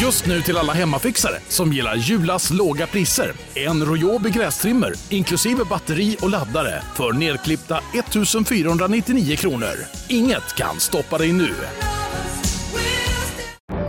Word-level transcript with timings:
Just 0.00 0.26
nu 0.26 0.42
till 0.42 0.56
alla 0.56 0.72
hemmafixare 0.72 1.40
som 1.48 1.72
gillar 1.72 1.96
Julas 1.96 2.50
låga 2.50 2.86
priser. 2.86 3.32
En 3.54 3.84
Royobi 3.84 4.30
grästrimmer 4.30 4.92
inklusive 5.08 5.64
batteri 5.64 6.16
och 6.20 6.30
laddare 6.30 6.82
för 6.94 7.12
nedklippta 7.12 7.80
1 7.94 8.48
499 8.48 9.36
kronor. 9.36 9.74
Inget 10.08 10.56
kan 10.56 10.80
stoppa 10.80 11.18
dig 11.18 11.32
nu. 11.32 11.54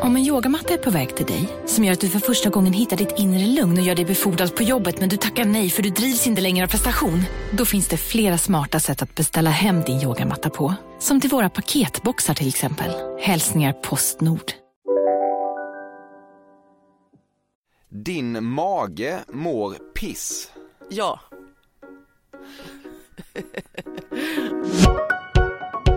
Om 0.02 0.16
en 0.16 0.26
yogamatta 0.26 0.74
är 0.74 0.78
på 0.78 0.90
väg 0.90 1.15
till 1.15 1.26
dig, 1.26 1.49
som 1.65 1.83
gör 1.83 1.94
att 1.94 2.01
du 2.01 2.10
för 2.10 2.19
första 2.19 2.49
gången 2.49 2.73
hittar 2.73 2.97
ditt 2.97 3.13
inre 3.17 3.46
lugn 3.46 3.78
och 3.78 3.83
gör 3.83 3.96
dig 3.96 4.05
befordrad 4.05 4.55
på 4.55 4.63
jobbet 4.63 4.99
men 4.99 5.10
du 5.10 5.17
tackar 5.17 5.46
nej 5.46 5.69
för 5.69 5.83
du 5.83 5.89
drivs 5.89 6.28
inte 6.28 6.41
längre 6.41 6.65
av 6.65 6.69
prestation. 6.69 7.23
Då 7.51 7.65
finns 7.65 7.87
det 7.87 7.97
flera 7.97 8.37
smarta 8.37 8.79
sätt 8.79 9.01
att 9.01 9.15
beställa 9.15 9.49
hem 9.49 9.81
din 9.81 10.01
yogamatta 10.01 10.49
på. 10.49 10.73
Som 10.99 11.21
till 11.21 11.29
våra 11.29 11.49
paketboxar 11.49 12.33
till 12.33 12.47
exempel. 12.47 12.91
Hälsningar 13.21 13.73
Postnord. 13.73 14.58
Din 17.92 18.44
mage 18.44 19.24
mår 19.28 19.76
piss. 19.94 20.52
Ja. 20.90 21.20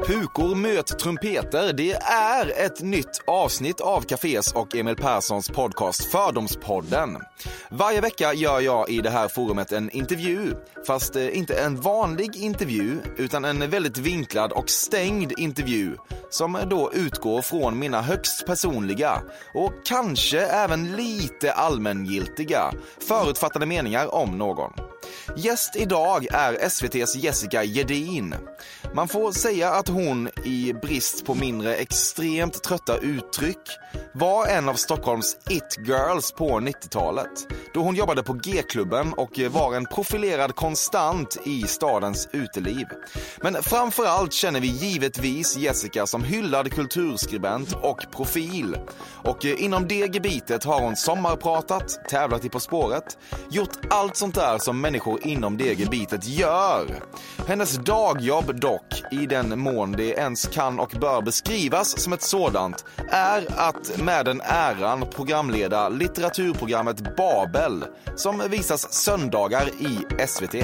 Pukor 0.06 0.54
möt 0.54 0.98
trumpeter, 0.98 1.72
det 1.72 1.92
är 1.92 2.64
ett 2.66 2.82
nytt 2.82 3.22
avsnitt 3.26 3.80
av 3.80 4.00
Cafés 4.00 4.52
och 4.52 4.76
Emil 4.76 4.96
Perssons 4.96 5.48
podcast 5.48 6.04
Fördomspodden. 6.04 7.18
Varje 7.70 8.00
vecka 8.00 8.34
gör 8.34 8.60
jag 8.60 8.90
i 8.90 9.00
det 9.00 9.10
här 9.10 9.28
forumet 9.28 9.72
en 9.72 9.90
intervju, 9.90 10.54
fast 10.86 11.16
eh, 11.16 11.38
inte 11.38 11.54
en 11.54 11.80
vanlig 11.80 12.36
intervju, 12.36 12.98
utan 13.16 13.44
en 13.44 13.70
väldigt 13.70 13.98
vinklad 13.98 14.52
och 14.52 14.70
stängd 14.70 15.32
intervju 15.38 15.96
som 16.30 16.56
eh, 16.56 16.68
då 16.68 16.92
utgår 16.92 17.42
från 17.42 17.78
mina 17.78 18.02
högst 18.02 18.46
personliga 18.46 19.22
och 19.54 19.72
kanske 19.84 20.40
även 20.40 20.96
lite 20.96 21.52
allmängiltiga 21.52 22.72
förutfattade 23.08 23.66
meningar 23.66 24.14
om 24.14 24.38
någon. 24.38 24.91
Gäst 25.36 25.76
idag 25.76 26.26
är 26.30 26.54
SVTs 26.54 27.16
Jessica 27.16 27.64
Gedin. 27.64 28.34
Man 28.94 29.08
får 29.08 29.32
säga 29.32 29.70
att 29.70 29.88
hon, 29.88 30.28
i 30.44 30.72
brist 30.82 31.26
på 31.26 31.34
mindre 31.34 31.74
extremt 31.74 32.62
trötta 32.62 32.98
uttryck, 32.98 33.78
var 34.12 34.46
en 34.46 34.68
av 34.68 34.74
Stockholms 34.74 35.36
it-girls 35.48 36.32
på 36.32 36.60
90-talet. 36.60 37.46
Då 37.74 37.80
hon 37.80 37.94
jobbade 37.94 38.22
på 38.22 38.32
G-klubben 38.32 39.12
och 39.12 39.40
var 39.50 39.74
en 39.74 39.86
profilerad 39.86 40.54
konstant 40.54 41.38
i 41.44 41.62
stadens 41.62 42.28
uteliv. 42.32 42.86
Men 43.42 43.62
framför 43.62 44.06
allt 44.06 44.32
känner 44.32 44.60
vi 44.60 44.66
givetvis 44.66 45.56
Jessica 45.56 46.06
som 46.06 46.24
hyllad 46.24 46.72
kulturskribent 46.72 47.72
och 47.82 48.06
profil. 48.12 48.76
Och 49.24 49.44
eh, 49.44 49.64
inom 49.64 49.88
det 49.88 50.14
gebitet 50.14 50.64
har 50.64 50.80
hon 50.80 50.96
sommarpratat, 50.96 52.08
tävlat 52.08 52.44
i 52.44 52.48
På 52.48 52.60
spåret, 52.60 53.18
gjort 53.50 53.78
allt 53.90 54.16
sånt 54.16 54.34
där 54.34 54.58
som 54.58 54.80
människor 54.80 55.26
inom 55.26 55.56
det 55.56 55.80
gebitet 55.80 56.26
gör. 56.26 57.02
Hennes 57.46 57.76
dagjobb 57.76 58.60
dock, 58.60 59.02
i 59.10 59.26
den 59.26 59.58
mån 59.58 59.92
det 59.92 60.08
ens 60.08 60.46
kan 60.46 60.78
och 60.78 60.92
bör 61.00 61.22
beskrivas 61.22 61.98
som 61.98 62.12
ett 62.12 62.22
sådant, 62.22 62.84
är 63.10 63.46
att 63.56 63.81
med 63.98 64.24
den 64.24 64.40
äran 64.40 65.06
programleda 65.10 65.88
litteraturprogrammet 65.88 67.16
Babel 67.16 67.84
som 68.16 68.42
visas 68.50 68.92
söndagar 68.92 69.68
i 69.68 70.26
SVT. 70.26 70.54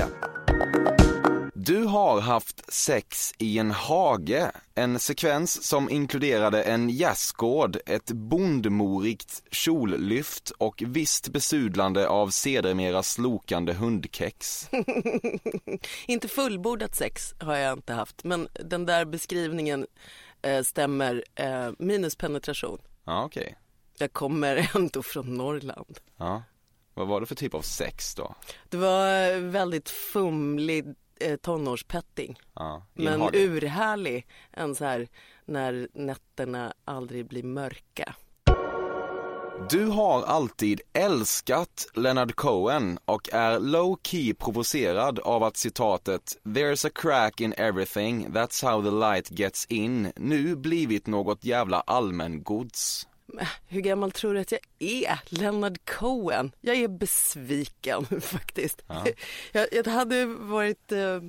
Du 1.68 1.84
har 1.84 2.20
haft 2.20 2.72
sex 2.72 3.34
i 3.38 3.58
en 3.58 3.70
hage, 3.70 4.50
en 4.74 4.98
sekvens 4.98 5.64
som 5.64 5.90
inkluderade 5.90 6.62
en 6.62 6.90
gästgård, 6.90 7.78
ett 7.86 8.12
bondmorigt 8.12 9.42
kjollyft 9.50 10.50
och 10.50 10.82
visst 10.86 11.28
besudlande 11.28 12.08
av 12.08 12.30
sedermera 12.30 13.02
slokande 13.02 13.72
hundkex. 13.72 14.68
inte 16.06 16.28
fullbordat 16.28 16.94
sex 16.94 17.34
har 17.40 17.56
jag 17.56 17.72
inte 17.72 17.92
haft, 17.92 18.24
men 18.24 18.48
den 18.52 18.86
där 18.86 19.04
beskrivningen 19.04 19.86
eh, 20.42 20.62
stämmer, 20.62 21.24
eh, 21.34 21.70
minus 21.78 22.16
penetration. 22.16 22.78
Ja, 23.08 23.24
okej. 23.24 23.42
Okay. 23.42 23.54
Jag 23.98 24.12
kommer 24.12 24.70
ändå 24.76 25.02
från 25.02 25.34
Norrland. 25.34 25.98
Ja. 26.16 26.42
Vad 26.94 27.08
var 27.08 27.20
det 27.20 27.26
för 27.26 27.34
typ 27.34 27.54
av 27.54 27.62
sex 27.62 28.14
då? 28.14 28.34
Det 28.68 28.76
var 28.76 29.40
väldigt 29.40 29.88
fumlig 29.88 30.94
eh, 31.20 31.36
tonårspetting. 31.36 32.38
Ja, 32.54 32.86
men 32.94 33.22
urhärlig. 33.32 34.26
En 34.50 34.74
så 34.74 34.84
här 34.84 35.08
när 35.44 35.88
nätterna 35.92 36.74
aldrig 36.84 37.26
blir 37.26 37.42
mörka. 37.42 38.14
Du 39.70 39.86
har 39.86 40.22
alltid 40.22 40.80
älskat 40.92 41.86
Leonard 41.94 42.34
Cohen 42.34 42.98
och 43.04 43.28
är 43.32 43.58
low 43.58 43.98
key 44.02 44.34
provocerad 44.34 45.18
av 45.18 45.42
att 45.42 45.56
citatet 45.56 46.38
“There's 46.44 46.86
a 46.86 46.90
crack 46.94 47.40
in 47.40 47.54
everything, 47.56 48.28
that's 48.28 48.64
how 48.64 48.82
the 48.82 48.90
light 48.90 49.28
gets 49.38 49.66
in” 49.66 50.12
nu 50.16 50.56
blivit 50.56 51.06
något 51.06 51.44
jävla 51.44 51.80
allmängods. 51.80 53.06
Hur 53.66 53.80
gammal 53.80 54.12
tror 54.12 54.34
du 54.34 54.40
att 54.40 54.52
jag 54.52 54.60
är? 54.78 55.18
Leonard 55.28 55.78
Cohen. 55.84 56.52
Jag 56.60 56.76
är 56.76 56.88
besviken 56.88 58.06
faktiskt. 58.20 58.82
Ja. 58.86 59.06
Jag, 59.52 59.66
jag 59.72 59.86
hade 59.86 60.26
varit, 60.26 60.92
eh, 60.92 61.22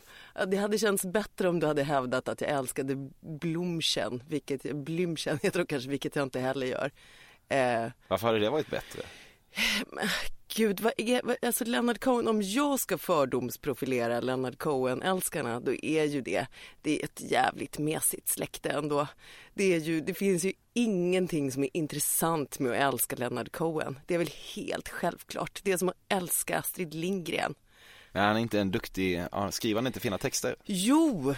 det 0.47 0.57
hade 0.57 0.78
känts 0.78 1.06
bättre 1.06 1.50
om 1.50 1.59
du 1.59 1.67
hade 1.67 1.84
hävdat 1.84 2.28
att 2.28 2.41
jag 2.41 2.50
älskade 2.50 3.09
Blomchen, 3.22 4.23
vilket, 4.28 4.63
Blümchen 4.63 5.40
heter 5.44 5.59
det 5.59 5.66
kanske, 5.66 5.90
vilket 5.90 6.16
jag 6.16 6.23
inte 6.23 6.40
heller 6.40 6.67
gör. 6.67 6.91
Eh, 7.49 7.91
Varför 8.07 8.27
hade 8.27 8.39
det 8.39 8.49
varit 8.49 8.69
bättre? 8.69 9.01
Gud, 10.55 10.79
vad 10.79 10.93
är, 10.97 11.21
alltså 11.45 11.65
Leonard 11.65 11.99
Cohen, 11.99 12.27
om 12.27 12.41
jag 12.41 12.79
ska 12.79 12.97
fördomsprofilera 12.97 14.19
Leonard 14.19 14.57
Cohen-älskarna, 14.57 15.59
då 15.59 15.73
är 15.73 16.03
ju 16.03 16.21
det, 16.21 16.47
det 16.81 16.99
är 16.99 17.03
ett 17.03 17.21
jävligt 17.21 17.77
mesigt 17.77 18.27
släkte 18.29 18.69
ändå. 18.69 19.07
Det, 19.53 19.73
är 19.73 19.79
ju, 19.79 20.01
det 20.01 20.13
finns 20.13 20.43
ju 20.43 20.53
ingenting 20.73 21.51
som 21.51 21.63
är 21.63 21.69
intressant 21.73 22.59
med 22.59 22.71
att 22.71 22.93
älska 22.93 23.15
Leonard 23.15 23.51
Cohen. 23.51 23.99
Det 24.05 24.13
är 24.13 24.17
väl 24.17 24.29
helt 24.55 24.89
självklart. 24.89 25.59
Det 25.63 25.71
är 25.71 25.77
som 25.77 25.89
att 25.89 25.97
älska 26.09 26.57
Astrid 26.59 26.93
Lindgren. 26.93 27.55
Men 28.11 28.23
han 28.23 28.35
är 28.35 28.39
inte 28.39 28.59
en 28.59 28.71
duktig, 28.71 29.23
skriver 29.51 29.75
han 29.81 29.87
inte 29.87 29.99
fina 29.99 30.17
texter? 30.17 30.55
Jo, 30.66 31.35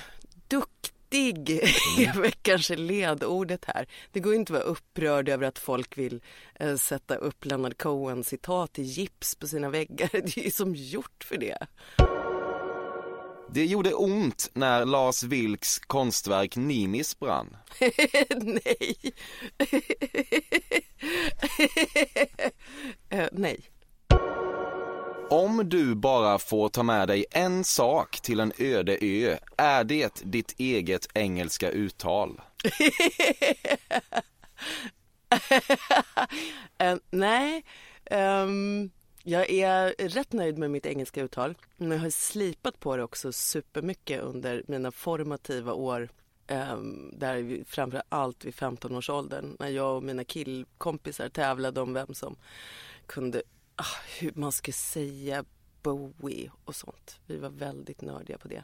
duktig 1.12 1.52
Viktig 1.52 1.62
är 2.08 2.22
väl 2.22 2.32
kanske 2.32 2.76
ledordet 2.76 3.66
här. 3.66 3.88
Det 4.12 4.20
går 4.20 4.36
inte 4.36 4.54
att 4.54 4.60
vara 4.60 4.70
upprörd 4.72 5.30
över 5.30 5.48
att 5.48 5.60
folk 5.60 5.98
vill 5.98 6.22
eh, 6.60 6.76
sätta 6.76 7.16
upp 7.16 7.46
Leonard 7.46 7.78
Cohen 7.78 8.24
citat 8.24 8.80
i 8.80 8.84
gips 8.84 9.36
på 9.36 9.48
sina 9.48 9.70
väggar. 9.70 10.10
Det 10.24 10.38
är 10.38 10.44
ju 10.44 10.52
som 10.52 10.76
gjort 10.76 11.24
för 11.24 11.38
det. 11.38 11.68
Det 13.54 13.66
gjorde 13.66 13.94
ont 13.94 14.50
när 14.54 14.86
Lars 14.86 15.24
Vilks 15.24 15.80
konstverk 15.80 16.56
Nimis 16.56 17.20
brann. 17.20 17.58
nej. 18.42 18.96
uh, 23.14 23.28
nej. 23.32 23.71
Om 25.32 25.70
du 25.70 25.96
bara 25.96 26.40
får 26.40 26.70
ta 26.70 26.84
med 26.84 27.08
dig 27.08 27.26
en 27.32 27.64
sak 27.64 28.22
till 28.22 28.40
en 28.40 28.52
öde 28.58 28.98
ö, 29.02 29.38
är 29.58 29.84
det 29.84 30.22
ditt 30.24 30.60
eget 30.60 31.08
engelska 31.14 31.70
uttal? 31.70 32.42
uh, 36.84 36.96
nej, 37.10 37.66
um, 38.12 38.92
jag 39.24 39.50
är 39.50 40.10
rätt 40.10 40.34
nöjd 40.34 40.58
med 40.58 40.72
mitt 40.72 40.86
engelska 40.86 41.22
uttal. 41.22 41.56
Men 41.78 41.92
jag 41.92 42.00
har 42.00 42.10
slipat 42.10 42.80
på 42.80 42.98
det 42.98 43.04
också 43.04 43.32
supermycket 43.32 44.22
under 44.22 44.64
mina 44.68 44.92
formativa 44.92 45.74
år 45.74 46.10
um, 46.48 47.14
där 47.18 47.64
framför 47.68 48.02
allt 48.10 48.46
vid 48.46 48.54
15-årsåldern 48.54 49.56
när 49.60 49.70
jag 49.70 49.96
och 49.96 50.04
mina 50.04 50.24
killkompisar 50.24 51.30
tävlade 51.30 51.82
om 51.82 51.94
vem 51.94 52.14
som 52.14 52.36
kunde 53.06 53.42
hur 54.20 54.32
man 54.36 54.52
ska 54.52 54.72
säga 54.72 55.46
Bowie 55.84 56.52
och 56.66 56.76
sånt. 56.76 57.20
Vi 57.26 57.38
var 57.38 57.50
väldigt 57.50 58.02
nördiga 58.02 58.38
på 58.38 58.48
det. 58.48 58.64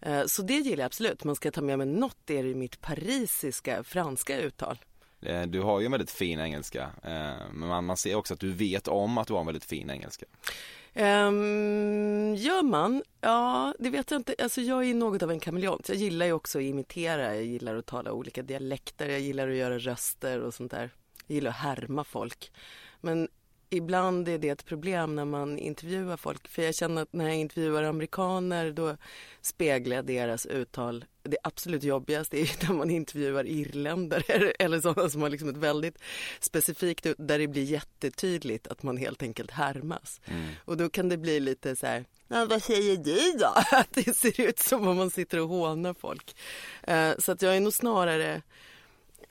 Eh, 0.00 0.24
så 0.26 0.42
det 0.42 0.54
gillar 0.54 0.82
jag 0.82 0.86
absolut. 0.86 1.24
Man 1.24 1.36
ska 1.36 1.50
ta 1.50 1.60
med 1.60 1.78
mig 1.78 1.86
något 1.86 2.30
är 2.30 2.44
i 2.44 2.54
mitt 2.54 2.80
parisiska 2.80 3.84
franska 3.84 4.40
uttal. 4.40 4.78
Eh, 5.20 5.42
du 5.42 5.60
har 5.60 5.80
ju 5.80 5.86
en 5.86 5.92
väldigt 5.92 6.10
fin 6.10 6.40
engelska, 6.40 6.90
eh, 7.02 7.52
men 7.52 7.84
man 7.84 7.96
ser 7.96 8.14
också 8.14 8.34
att 8.34 8.40
du 8.40 8.52
vet 8.52 8.88
om 8.88 9.18
att 9.18 9.26
du 9.26 9.32
har 9.32 9.40
en 9.40 9.46
väldigt 9.46 9.64
fin 9.64 9.90
engelska. 9.90 10.26
Um, 10.94 12.34
gör 12.34 12.62
man? 12.62 13.02
Ja, 13.20 13.74
det 13.78 13.90
vet 13.90 14.10
jag 14.10 14.18
inte. 14.18 14.34
Alltså 14.38 14.60
jag 14.60 14.84
är 14.84 14.94
något 14.94 15.22
av 15.22 15.30
en 15.30 15.40
kameleont. 15.40 15.88
Jag 15.88 15.98
gillar 15.98 16.26
ju 16.26 16.32
också 16.32 16.58
att 16.58 16.64
imitera, 16.64 17.34
jag 17.34 17.44
gillar 17.44 17.76
att 17.76 17.86
tala 17.86 18.12
olika 18.12 18.42
dialekter, 18.42 19.08
jag 19.08 19.20
gillar 19.20 19.48
att 19.48 19.56
göra 19.56 19.78
röster 19.78 20.40
och 20.40 20.54
sånt 20.54 20.70
där. 20.70 20.90
Jag 21.26 21.34
gillar 21.34 21.50
att 21.50 21.56
härma 21.56 22.04
folk. 22.04 22.52
Men 23.00 23.28
ibland 23.70 24.28
är 24.28 24.38
det 24.38 24.48
ett 24.48 24.64
problem 24.64 25.14
när 25.14 25.24
man 25.24 25.58
intervjuar 25.58 26.16
folk. 26.16 26.48
För 26.48 26.62
jag 26.62 26.74
känner 26.74 27.02
att 27.02 27.12
när 27.12 27.24
jag 27.24 27.36
intervjuar 27.36 27.82
amerikaner 27.82 28.72
då 28.72 28.96
speglar 29.40 30.02
deras 30.02 30.46
uttal. 30.46 31.04
Det 31.22 31.36
absolut 31.42 31.82
jobbigaste 31.82 32.40
är 32.40 32.68
när 32.68 32.74
man 32.74 32.90
intervjuar 32.90 33.46
irländare 33.46 34.50
eller 34.58 34.80
sådana 34.80 35.08
som 35.08 35.22
har 35.22 35.30
liksom 35.30 35.48
ett 35.48 35.56
väldigt 35.56 35.98
specifikt 36.40 37.06
där 37.18 37.38
det 37.38 37.48
blir 37.48 37.62
jättetydligt 37.62 38.66
att 38.66 38.82
man 38.82 38.96
helt 38.96 39.22
enkelt 39.22 39.50
härmas. 39.50 40.20
Mm. 40.24 40.48
Och 40.64 40.76
då 40.76 40.90
kan 40.90 41.08
det 41.08 41.16
bli 41.16 41.40
lite 41.40 41.76
så 41.76 41.86
här, 41.86 42.04
vad 42.28 42.62
säger 42.62 42.96
du 42.96 43.38
då? 43.38 43.52
Att 43.76 43.92
det 43.94 44.16
ser 44.16 44.40
ut 44.40 44.58
som 44.58 44.88
om 44.88 44.96
man 44.96 45.10
sitter 45.10 45.40
och 45.40 45.48
hånar 45.48 45.94
folk. 45.94 46.36
Uh, 46.90 47.12
så 47.18 47.32
att 47.32 47.42
jag 47.42 47.56
är 47.56 47.60
nog 47.60 47.72
snarare 47.72 48.42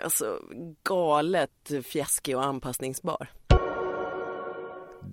alltså, 0.03 0.41
galet 0.83 1.71
fjäskig 1.83 2.37
och 2.37 2.45
anpassningsbar. 2.45 3.27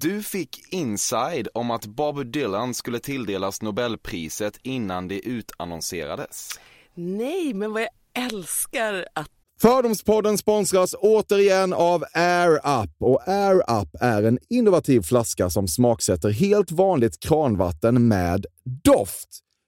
Du 0.00 0.23
fick 0.23 0.73
inside 0.73 1.49
om 1.55 1.70
att 1.70 1.87
Bob 1.87 2.32
Dylan 2.32 2.75
skulle 2.75 2.99
tilldelas 2.99 3.62
Nobelpriset 3.62 4.58
innan 4.62 5.08
det 5.08 5.19
utannonserades. 5.29 6.50
Nej, 6.94 7.55
men 7.55 7.73
vad 7.73 7.82
jag 7.82 8.25
älskar 8.26 9.06
att 9.14 9.29
Fördomspodden 9.61 10.38
sponsras 10.38 10.94
återigen 10.99 11.73
av 11.73 12.05
Air 12.12 12.82
Up 12.82 12.91
och 13.00 13.29
Air 13.29 13.81
Up 13.82 13.88
är 14.00 14.23
en 14.23 14.38
innovativ 14.49 15.00
flaska 15.00 15.50
som 15.50 15.69
smaksätter 15.69 16.31
helt 16.31 16.70
vanligt 16.70 17.20
kranvatten 17.20 18.08
med 18.08 18.46
doft 18.64 19.44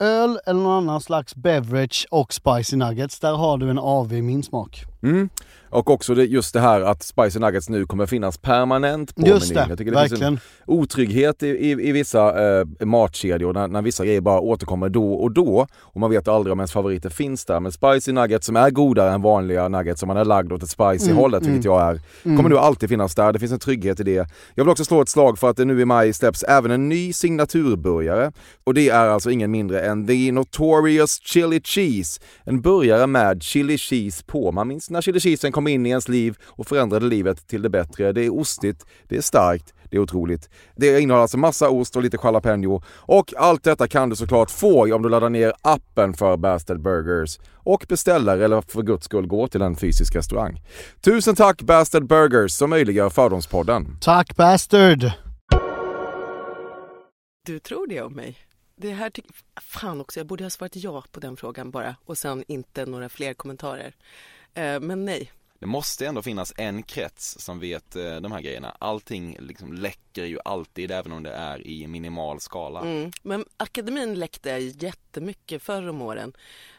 öl 0.00 0.38
eller 0.46 0.60
någon 0.60 0.72
annan 0.88 1.00
slags 1.00 1.34
beverage 1.36 2.06
och 2.10 2.32
spicy 2.32 2.76
nuggets, 2.76 3.20
där 3.20 3.32
har 3.32 3.58
du 3.58 3.70
en 3.70 3.78
AV 3.78 4.12
i 4.12 4.22
min 4.22 4.42
smak. 4.42 4.84
Mm. 5.02 5.28
Och 5.70 5.90
också 5.90 6.14
det, 6.14 6.24
just 6.24 6.52
det 6.54 6.60
här 6.60 6.80
att 6.80 7.02
Spicy 7.02 7.38
Nuggets 7.38 7.68
nu 7.68 7.86
kommer 7.86 8.06
finnas 8.06 8.38
permanent 8.38 9.14
på 9.16 9.26
Just 9.26 9.48
menyn. 9.54 9.64
det, 9.64 9.70
Jag 9.72 9.78
tycker 9.78 9.92
det 9.92 9.98
finns 10.00 10.12
verkligen. 10.12 10.32
en 10.32 10.40
otrygghet 10.66 11.42
i, 11.42 11.46
i, 11.46 11.70
i 11.70 11.92
vissa 11.92 12.58
eh, 12.60 12.66
matkedjor 12.80 13.52
när, 13.52 13.68
när 13.68 13.82
vissa 13.82 14.04
grejer 14.04 14.20
bara 14.20 14.40
återkommer 14.40 14.88
då 14.88 15.14
och 15.14 15.32
då 15.32 15.66
och 15.80 16.00
man 16.00 16.10
vet 16.10 16.28
aldrig 16.28 16.52
om 16.52 16.58
ens 16.60 16.72
favoriter 16.72 17.10
finns 17.10 17.44
där. 17.44 17.60
Men 17.60 17.72
Spicy 17.72 18.12
Nuggets 18.12 18.46
som 18.46 18.56
är 18.56 18.70
godare 18.70 19.10
än 19.12 19.22
vanliga 19.22 19.68
nuggets 19.68 20.00
som 20.00 20.06
man 20.06 20.16
är 20.16 20.24
lagd 20.24 20.52
åt 20.52 20.62
ett 20.62 20.70
spicy 20.70 21.06
Mm, 21.10 21.16
hållet, 21.16 21.46
vilket 21.46 21.64
jag 21.64 21.80
är, 21.82 22.00
kommer 22.22 22.48
nu 22.48 22.58
alltid 22.58 22.88
finnas 22.88 23.14
där. 23.14 23.32
Det 23.32 23.38
finns 23.38 23.52
en 23.52 23.58
trygghet 23.58 24.00
i 24.00 24.02
det. 24.02 24.28
Jag 24.54 24.64
vill 24.64 24.68
också 24.68 24.84
slå 24.84 25.00
ett 25.02 25.08
slag 25.08 25.38
för 25.38 25.50
att 25.50 25.56
det 25.56 25.64
nu 25.64 25.80
i 25.80 25.84
maj 25.84 26.12
släpps 26.12 26.42
även 26.42 26.70
en 26.70 26.88
ny 26.88 27.12
signaturburgare 27.12 28.32
och 28.64 28.74
det 28.74 28.88
är 28.88 29.08
alltså 29.08 29.30
ingen 29.30 29.50
mindre 29.50 29.80
än 29.86 30.06
The 30.06 30.32
Notorious 30.32 31.20
Chili 31.22 31.60
Cheese. 31.64 32.20
En 32.44 32.60
burgare 32.60 33.06
med 33.06 33.42
chili 33.42 33.78
cheese 33.78 34.24
på. 34.26 34.52
Man 34.52 34.68
minns 34.68 34.90
när 34.90 35.00
chili 35.00 35.20
cheesen 35.20 35.52
kom 35.52 35.68
in 35.68 35.86
i 35.86 35.88
ens 35.88 36.08
liv 36.08 36.36
och 36.44 36.66
förändrade 36.66 37.06
livet 37.06 37.48
till 37.48 37.62
det 37.62 37.70
bättre. 37.70 38.12
Det 38.12 38.24
är 38.24 38.34
ostigt, 38.34 38.86
det 39.08 39.16
är 39.16 39.20
starkt, 39.20 39.74
det 39.90 39.96
är 39.96 40.00
otroligt. 40.00 40.50
Det 40.76 41.00
innehåller 41.00 41.22
alltså 41.22 41.38
massa 41.38 41.70
ost 41.70 41.96
och 41.96 42.02
lite 42.02 42.18
jalapeno 42.22 42.82
och 42.88 43.34
allt 43.36 43.64
detta 43.64 43.88
kan 43.88 44.08
du 44.10 44.16
såklart 44.16 44.50
få 44.50 44.94
om 44.94 45.02
du 45.02 45.08
laddar 45.08 45.30
ner 45.30 45.52
appen 45.62 46.14
för 46.14 46.36
Bastard 46.36 46.82
Burgers 46.82 47.38
och 47.54 47.84
beställer 47.88 48.38
eller 48.38 48.60
för 48.60 48.82
guds 48.82 49.04
skull 49.04 49.26
går 49.26 49.46
till 49.46 49.62
en 49.62 49.76
fysisk 49.76 50.16
restaurang. 50.16 50.60
Tusen 51.00 51.34
tack 51.34 51.62
Bastard 51.62 52.06
Burgers 52.06 52.52
som 52.52 52.70
möjliggör 52.70 53.10
Fördomspodden. 53.10 53.98
Tack 54.00 54.36
Bastard! 54.36 55.10
Du 57.46 57.58
tror 57.58 57.86
det 57.86 58.02
om 58.02 58.12
mig? 58.12 58.45
Det 58.76 58.92
här 58.92 59.10
tycker... 59.10 59.32
Fan 59.60 60.00
också, 60.00 60.20
jag 60.20 60.26
borde 60.26 60.44
ha 60.44 60.50
svarat 60.50 60.76
ja 60.76 61.04
på 61.12 61.20
den 61.20 61.36
frågan 61.36 61.70
bara 61.70 61.96
och 62.04 62.18
sen 62.18 62.44
inte 62.48 62.86
några 62.86 63.08
fler 63.08 63.34
kommentarer. 63.34 63.94
Eh, 64.54 64.80
men 64.80 65.04
nej. 65.04 65.32
Det 65.58 65.66
måste 65.66 66.06
ändå 66.06 66.22
finnas 66.22 66.52
en 66.56 66.82
krets 66.82 67.40
som 67.40 67.60
vet 67.60 67.96
eh, 67.96 68.16
de 68.16 68.32
här 68.32 68.40
grejerna. 68.40 68.76
Allting 68.78 69.36
liksom 69.40 69.72
läcker 69.72 70.24
ju 70.24 70.38
alltid 70.44 70.90
även 70.90 71.12
om 71.12 71.22
det 71.22 71.32
är 71.32 71.66
i 71.66 71.86
minimal 71.86 72.40
skala. 72.40 72.80
Mm. 72.80 73.10
Men 73.22 73.44
akademin 73.56 74.14
läckte 74.14 74.50
jättemycket 74.50 75.62
förr 75.62 75.88
om 75.88 76.02
åren. 76.02 76.32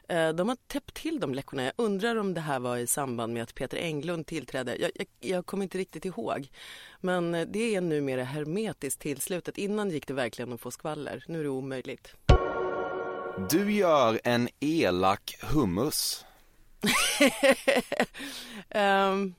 Eh, 0.07 0.29
de 0.29 0.49
har 0.49 0.57
täppt 0.67 0.93
till 0.93 1.19
de 1.19 1.33
läckorna. 1.33 1.63
Jag 1.63 1.73
undrar 1.75 2.15
om 2.15 2.33
det 2.33 2.41
här 2.41 2.59
var 2.59 2.77
i 2.77 2.87
samband 2.87 3.33
med 3.33 3.43
att 3.43 3.55
Peter 3.55 3.77
Englund 3.77 4.25
tillträdde. 4.25 4.75
Jag, 4.75 4.91
jag, 4.95 5.07
jag 5.19 5.45
kommer 5.45 5.63
inte 5.63 5.77
riktigt 5.77 6.05
ihåg. 6.05 6.47
Men 6.99 7.35
eh, 7.35 7.47
det 7.47 7.75
är 7.75 7.81
numera 7.81 8.23
hermetiskt 8.23 9.01
tillslutet. 9.01 9.57
Innan 9.57 9.89
gick 9.89 10.07
det 10.07 10.13
verkligen 10.13 10.53
att 10.53 10.61
få 10.61 10.71
skvaller. 10.71 11.23
Nu 11.27 11.39
är 11.39 11.43
det 11.43 11.49
omöjligt. 11.49 12.15
Du 13.49 13.73
gör 13.73 14.19
en 14.23 14.49
elak 14.59 15.37
hummus. 15.41 16.25
Ehm, 18.69 19.33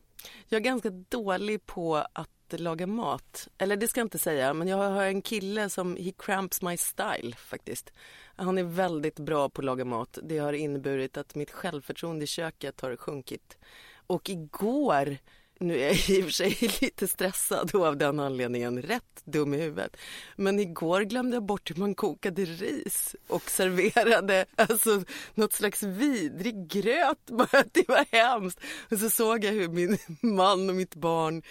jag 0.49 0.59
är 0.59 0.65
ganska 0.65 0.91
dålig 0.91 1.67
på 1.67 1.97
att 1.97 2.31
laga 2.51 2.87
mat. 2.87 3.49
Eller 3.59 3.77
det 3.77 3.89
ska 3.89 4.01
jag 4.01 4.05
inte 4.05 4.19
säga, 4.19 4.55
men 4.55 4.69
jag 4.69 4.77
har 4.77 5.05
en 5.05 5.23
kille 5.23 5.71
som 5.71 5.97
he 5.97 6.13
cramps 6.19 6.63
my 6.63 6.77
style 6.77 7.37
faktiskt. 7.37 7.93
Han 8.39 8.59
är 8.59 8.63
väldigt 8.63 9.19
bra 9.19 9.49
på 9.49 9.61
att 9.61 9.65
laga 9.65 9.85
mat. 9.85 10.19
Det 10.23 10.39
har 10.39 10.53
inneburit 10.53 11.17
att 11.17 11.35
mitt 11.35 11.51
självförtroende 11.51 12.25
i 12.25 12.27
köket 12.27 12.81
har 12.81 12.97
sjunkit. 12.97 13.59
Och 14.07 14.31
igår, 14.31 15.17
nu 15.61 15.81
är 15.81 15.87
jag 15.87 16.09
i 16.09 16.21
och 16.21 16.25
för 16.25 16.33
sig 16.33 16.57
lite 16.81 17.09
stressad 17.09 17.75
och 17.75 17.87
av 17.87 17.97
den 17.97 18.21
anledningen 18.21 18.83
rätt 18.83 19.23
dum 19.25 19.55
i 19.55 19.57
huvudet. 19.57 19.97
Men 20.37 20.59
igår 20.59 21.01
glömde 21.01 21.37
jag 21.37 21.45
bort 21.45 21.71
hur 21.71 21.77
man 21.77 21.95
kokade 21.95 22.45
ris 22.45 23.17
och 23.27 23.51
serverade 23.51 24.45
alltså 24.57 25.03
något 25.35 25.53
slags 25.53 25.83
vidrig 25.83 26.69
gröt 26.69 27.27
bara. 27.27 27.65
Det 27.73 27.89
var 27.89 28.07
hemskt. 28.13 28.61
Och 28.91 28.99
så 28.99 29.11
såg 29.11 29.45
jag 29.45 29.53
hur 29.53 29.69
min 29.69 29.99
man 30.37 30.69
och 30.69 30.77
mitt 30.77 30.95
barn 30.95 31.43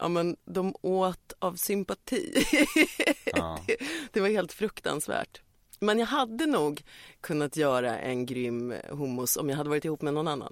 Ja 0.00 0.08
men 0.08 0.36
de 0.44 0.74
åt 0.82 1.32
av 1.38 1.54
sympati. 1.54 2.44
Ja. 3.24 3.64
det, 3.66 3.76
det 4.12 4.20
var 4.20 4.28
helt 4.28 4.52
fruktansvärt. 4.52 5.40
Men 5.80 5.98
jag 5.98 6.06
hade 6.06 6.46
nog 6.46 6.82
kunnat 7.20 7.56
göra 7.56 7.98
en 7.98 8.26
grym 8.26 8.74
hummus 8.88 9.36
om 9.36 9.50
jag 9.50 9.56
hade 9.56 9.70
varit 9.70 9.84
ihop 9.84 10.02
med 10.02 10.14
någon 10.14 10.28
annan. 10.28 10.50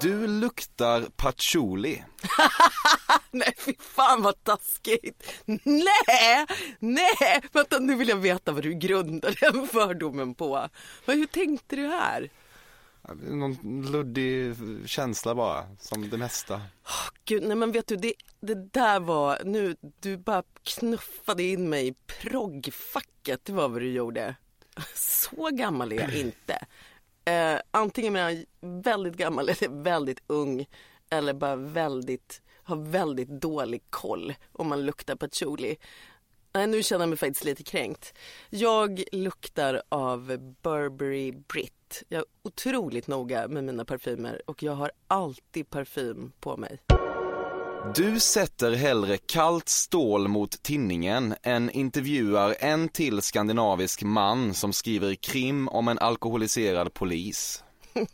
Du 0.00 0.26
luktar 0.26 1.02
patchouli. 1.16 2.04
Nej 3.30 3.54
fy 3.58 3.74
fan 3.78 4.22
vad 4.22 4.44
taskigt. 4.44 5.32
Nej, 5.64 6.46
nej. 6.78 7.42
Vänta 7.52 7.78
nu 7.78 7.94
vill 7.94 8.08
jag 8.08 8.16
veta 8.16 8.52
vad 8.52 8.62
du 8.62 8.74
grundar 8.74 9.36
den 9.40 9.68
fördomen 9.68 10.34
på. 10.34 10.68
Vad, 11.04 11.16
hur 11.16 11.26
tänkte 11.26 11.76
du 11.76 11.86
här? 11.86 12.30
Någon 13.12 13.86
luddig 13.90 14.54
känsla 14.86 15.34
bara, 15.34 15.64
som 15.78 16.10
det 16.10 16.18
mesta. 16.18 16.60
Gud, 17.24 17.42
nej 17.42 17.56
men 17.56 17.72
vet 17.72 17.86
du, 17.86 17.96
det, 17.96 18.14
det 18.40 18.54
där 18.54 19.00
var, 19.00 19.38
nu, 19.44 19.76
du 20.00 20.16
bara 20.16 20.42
knuffade 20.62 21.42
in 21.42 21.68
mig 21.68 21.88
i 21.88 21.94
proggfacket, 22.06 23.44
det 23.44 23.52
var 23.52 23.68
vad 23.68 23.80
du 23.80 23.92
gjorde. 23.92 24.34
Så 24.94 25.48
gammal 25.52 25.92
är 25.92 26.00
jag 26.00 26.14
inte. 26.14 26.66
Eh, 27.24 27.60
antingen 27.70 28.16
är 28.16 28.30
jag 28.30 28.44
väldigt 28.82 29.16
gammal 29.16 29.48
eller 29.48 29.82
väldigt 29.82 30.22
ung 30.26 30.66
eller 31.10 31.34
bara 31.34 31.56
väldigt, 31.56 32.42
har 32.62 32.76
väldigt 32.76 33.28
dålig 33.28 33.82
koll 33.90 34.34
om 34.52 34.68
man 34.68 34.86
luktar 34.86 35.16
patchouli. 35.16 35.76
Nej, 36.52 36.66
nu 36.66 36.82
känner 36.82 37.02
jag 37.02 37.08
mig 37.08 37.18
faktiskt 37.18 37.44
lite 37.44 37.62
kränkt. 37.62 38.14
Jag 38.50 39.02
luktar 39.12 39.82
av 39.88 40.38
Burberry 40.62 41.32
Brit. 41.32 41.83
Jag 42.08 42.18
är 42.18 42.24
otroligt 42.42 43.06
noga 43.06 43.48
med 43.48 43.64
mina 43.64 43.84
parfymer 43.84 44.42
och 44.46 44.62
jag 44.62 44.74
har 44.74 44.90
alltid 45.06 45.70
parfym 45.70 46.32
på 46.40 46.56
mig. 46.56 46.78
Du 47.94 48.20
sätter 48.20 48.72
hellre 48.72 49.16
kallt 49.16 49.68
stål 49.68 50.28
mot 50.28 50.62
tinningen 50.62 51.34
än 51.42 51.70
intervjuar 51.70 52.56
en 52.60 52.88
till 52.88 53.22
skandinavisk 53.22 54.02
man 54.02 54.54
som 54.54 54.72
skriver 54.72 55.14
krim 55.14 55.68
om 55.68 55.88
en 55.88 55.98
alkoholiserad 55.98 56.94
polis. 56.94 57.64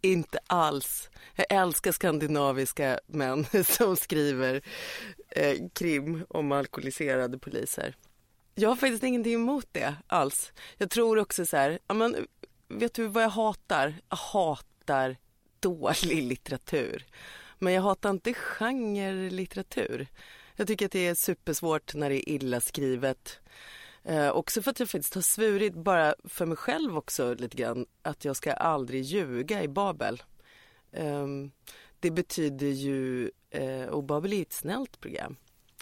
Inte 0.00 0.38
alls. 0.46 1.10
Jag 1.34 1.46
älskar 1.50 1.92
skandinaviska 1.92 3.00
män 3.06 3.46
som 3.64 3.96
skriver 3.96 4.62
eh, 5.30 5.56
krim 5.74 6.24
om 6.28 6.52
alkoholiserade 6.52 7.38
poliser. 7.38 7.94
Jag 8.54 8.68
har 8.68 8.76
faktiskt 8.76 9.04
ingenting 9.04 9.34
emot 9.34 9.66
det 9.72 9.94
alls. 10.06 10.52
Jag 10.78 10.90
tror 10.90 11.18
också 11.18 11.46
så 11.46 11.56
här, 11.56 11.78
ja, 11.86 11.94
men, 11.94 12.26
vet 12.68 12.94
du 12.94 13.06
vad 13.06 13.22
jag 13.22 13.30
hatar? 13.30 13.94
Jag 14.08 14.16
hatar 14.16 15.16
dålig 15.60 16.22
litteratur. 16.22 17.06
Men 17.58 17.72
jag 17.72 17.82
hatar 17.82 18.10
inte 18.10 18.34
genrelitteratur. 18.34 20.06
Jag 20.56 20.66
tycker 20.66 20.86
att 20.86 20.92
det 20.92 21.06
är 21.06 21.14
supersvårt 21.14 21.94
när 21.94 22.10
det 22.10 22.16
är 22.16 22.34
illa 22.34 22.60
skrivet. 22.60 23.40
Eh, 24.02 24.28
också 24.28 24.62
för 24.62 24.70
att 24.70 24.80
jag 24.80 24.90
faktiskt 24.90 25.14
har 25.14 25.22
svurit, 25.22 25.74
bara 25.74 26.14
för 26.24 26.46
mig 26.46 26.56
själv 26.56 26.96
också 26.96 27.34
lite 27.34 27.56
grann, 27.56 27.86
att 28.02 28.24
jag 28.24 28.36
ska 28.36 28.52
aldrig 28.52 29.02
ljuga 29.02 29.62
i 29.62 29.68
Babel. 29.68 30.22
Eh, 30.92 31.26
det 32.00 32.10
betyder 32.10 32.66
ju, 32.66 33.30
eh, 33.50 33.82
och 33.82 34.04
Babel 34.04 34.32
är 34.32 34.42
ett 34.42 34.52
snällt 34.52 35.00
program, 35.00 35.36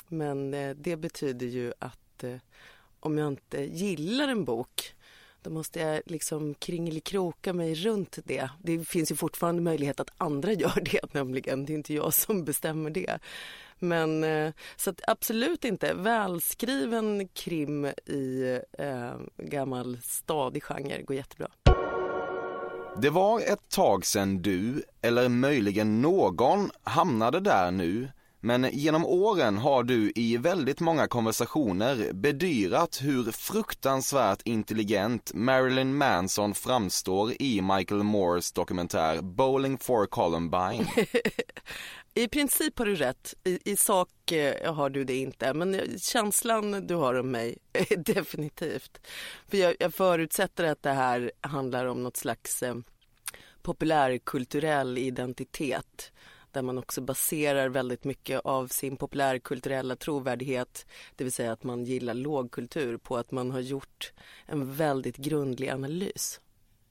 men 0.09 0.55
eh, 0.55 0.77
det 0.77 0.97
betyder 0.97 1.47
ju 1.47 1.73
att 1.79 2.25
eh, 2.25 2.37
om 3.01 3.19
jag 3.19 3.29
inte 3.29 3.63
gillar 3.63 4.29
en 4.29 4.45
bok 4.45 4.95
då 5.47 5.53
måste 5.53 5.81
jag 5.81 6.01
liksom 6.07 6.55
kringelikroka 6.55 7.53
mig 7.53 7.75
runt 7.75 8.19
det. 8.25 8.51
Det 8.63 8.89
finns 8.89 9.11
ju 9.11 9.17
fortfarande 9.17 9.63
möjlighet 9.63 10.01
att 10.01 10.11
andra 10.19 10.53
gör 10.53 10.81
det 10.83 11.15
nämligen. 11.15 11.65
Det 11.65 11.73
är 11.73 11.75
inte 11.75 11.95
jag 11.95 12.15
som 12.15 12.45
bestämmer 12.45 12.91
det. 12.91 13.19
Men 13.79 14.25
eh, 14.25 14.53
så 14.77 14.91
att 14.91 15.01
absolut 15.09 15.65
inte. 15.65 15.95
Välskriven 15.95 17.29
krim 17.29 17.85
i 18.07 18.61
eh, 18.79 19.13
gammal 19.37 19.99
stadig 20.03 20.63
genre 20.63 21.03
går 21.03 21.17
jättebra. 21.17 21.49
Det 23.03 23.11
var 23.11 23.41
ett 23.41 23.69
tag 23.69 24.07
sedan 24.07 24.43
du, 24.43 24.83
eller 25.03 25.29
möjligen 25.29 26.03
någon, 26.03 26.71
hamnade 26.83 27.41
där 27.41 27.71
nu. 27.71 28.09
Men 28.41 28.71
genom 28.73 29.05
åren 29.05 29.59
har 29.59 29.83
du 29.83 30.13
i 30.15 30.37
väldigt 30.37 30.81
många 30.81 31.09
konversationer 31.09 32.13
bedyrat 32.13 32.99
hur 33.03 33.33
fruktansvärt 33.33 34.43
intelligent 34.45 35.35
Marilyn 35.35 35.97
Manson 35.97 36.55
framstår 36.55 37.33
i 37.43 37.61
Michael 37.63 38.03
Moores 38.03 38.53
dokumentär 38.53 39.23
Bowling 39.23 39.79
for 39.79 40.07
Columbine. 40.07 40.87
I 42.15 42.29
princip 42.29 42.79
har 42.79 42.87
du 42.87 42.95
rätt. 42.95 43.35
I, 43.45 43.59
i 43.65 43.77
sak 43.77 44.33
eh, 44.33 44.75
har 44.75 44.91
du 44.91 45.05
det 45.05 45.17
inte. 45.17 45.55
Men 45.55 45.99
känslan 45.99 46.87
du 46.87 46.95
har 46.95 47.15
om 47.15 47.31
mig, 47.31 47.59
är 47.73 47.97
definitivt. 48.15 49.07
För 49.49 49.59
jag, 49.59 49.77
jag 49.79 49.95
förutsätter 49.95 50.65
att 50.65 50.83
det 50.83 50.93
här 50.93 51.33
handlar 51.41 51.87
om 51.87 52.03
något 52.03 52.17
slags 52.17 52.63
eh, 52.63 52.75
populärkulturell 53.63 54.99
identitet 54.99 56.13
där 56.57 56.63
man 56.63 56.79
också 56.79 57.01
baserar 57.01 57.69
väldigt 57.69 58.05
mycket 58.05 58.41
av 58.45 58.69
sin 58.69 58.97
populärkulturella 58.97 59.97
trovärdighet, 59.97 60.87
det 61.17 61.25
vill 61.25 61.33
säga 61.33 61.53
att 61.53 61.65
man 61.65 61.85
gillar 61.85 62.15
lågkultur, 62.15 62.97
på 62.97 63.17
att 63.17 63.31
man 63.31 63.51
har 63.51 63.61
gjort 63.61 64.13
en 64.47 64.73
väldigt 64.75 65.17
grundlig 65.17 65.69
analys. 65.69 66.41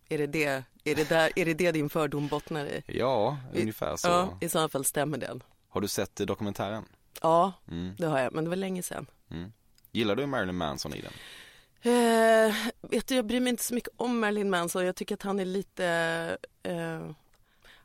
Är 0.09 0.17
det 0.17 0.27
det, 0.27 0.63
är 0.83 0.95
det 0.95 1.09
där, 1.09 1.31
är 1.35 1.45
det, 1.45 1.53
det 1.53 1.71
din 1.71 1.89
fördom 1.89 2.27
bottnar 2.27 2.65
i? 2.65 2.83
Ja, 2.87 3.37
ungefär 3.55 3.95
så. 3.95 4.07
Ja, 4.07 4.37
i 4.41 4.49
så 4.49 4.69
fall 4.69 4.85
stämmer 4.85 5.17
den. 5.17 5.43
Har 5.69 5.81
du 5.81 5.87
sett 5.87 6.15
dokumentären? 6.15 6.83
Ja, 7.21 7.53
Mm. 7.67 7.95
det 7.97 8.05
har 8.07 8.19
jag, 8.19 8.33
men 8.33 8.43
det 8.43 8.49
var 8.49 8.57
länge 8.57 8.83
sedan. 8.83 9.05
Mm. 9.31 9.51
Gillar 9.91 10.15
du 10.15 10.25
Marilyn 10.25 10.55
Manson 10.55 10.93
i 10.93 11.01
den? 11.01 11.11
Eh, 11.93 12.55
vet 12.81 13.07
du, 13.07 13.15
jag 13.15 13.25
bryr 13.25 13.39
mig 13.39 13.49
inte 13.49 13.63
så 13.63 13.73
mycket 13.73 13.93
om 13.97 14.19
Marilyn 14.19 14.49
Manson. 14.49 14.85
Jag 14.85 14.95
tycker 14.95 15.15
att 15.15 15.21
han 15.23 15.39
är 15.39 15.45
lite... 15.45 15.85
Eh, 16.63 17.01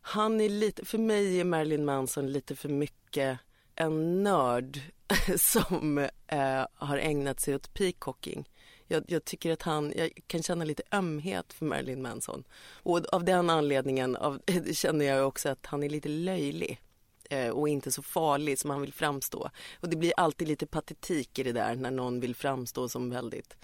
han 0.01 0.41
är 0.41 0.49
lite... 0.49 0.85
För 0.85 0.99
mig 0.99 1.41
är 1.41 1.45
Marilyn 1.45 1.85
Manson 1.85 2.33
lite 2.33 2.57
för 2.57 2.69
mycket 2.69 3.39
en 3.75 4.23
nörd 4.23 4.81
som 5.37 5.99
eh, 6.27 6.67
har 6.75 6.99
ägnat 6.99 7.41
sig 7.41 7.55
åt 7.55 7.75
peacocking. 7.75 8.49
Jag, 8.87 9.05
jag 9.07 9.25
tycker 9.25 9.53
att 9.53 9.63
han, 9.63 9.93
jag 9.97 10.11
kan 10.27 10.43
känna 10.43 10.65
lite 10.65 10.83
ömhet 10.93 11.53
för 11.53 11.65
Marilyn 11.65 12.03
Manson. 12.03 12.45
Och 12.83 13.15
av 13.15 13.25
den 13.25 13.51
anledningen 13.51 14.17
av, 14.17 14.41
känner 14.73 15.05
jag 15.05 15.29
också 15.29 15.49
att 15.49 15.67
han 15.67 15.83
är 15.83 15.89
lite 15.89 16.09
löjlig 16.09 16.81
eh, 17.31 17.49
och 17.49 17.69
inte 17.69 17.93
så 17.93 18.03
farlig 18.03 18.59
som 18.59 18.71
han 18.71 18.81
vill 18.81 18.93
framstå. 18.93 19.51
Och 19.81 19.89
det 19.89 19.97
blir 19.97 20.13
alltid 20.17 20.49
lite 20.49 20.67
patetik 20.67 21.39
i 21.39 21.43
det 21.43 21.53
där 21.53 21.75
när 21.75 21.91
någon 21.91 22.21
vill 22.21 22.35
framstå 22.35 22.89
som 22.89 23.11
väldigt 23.11 23.57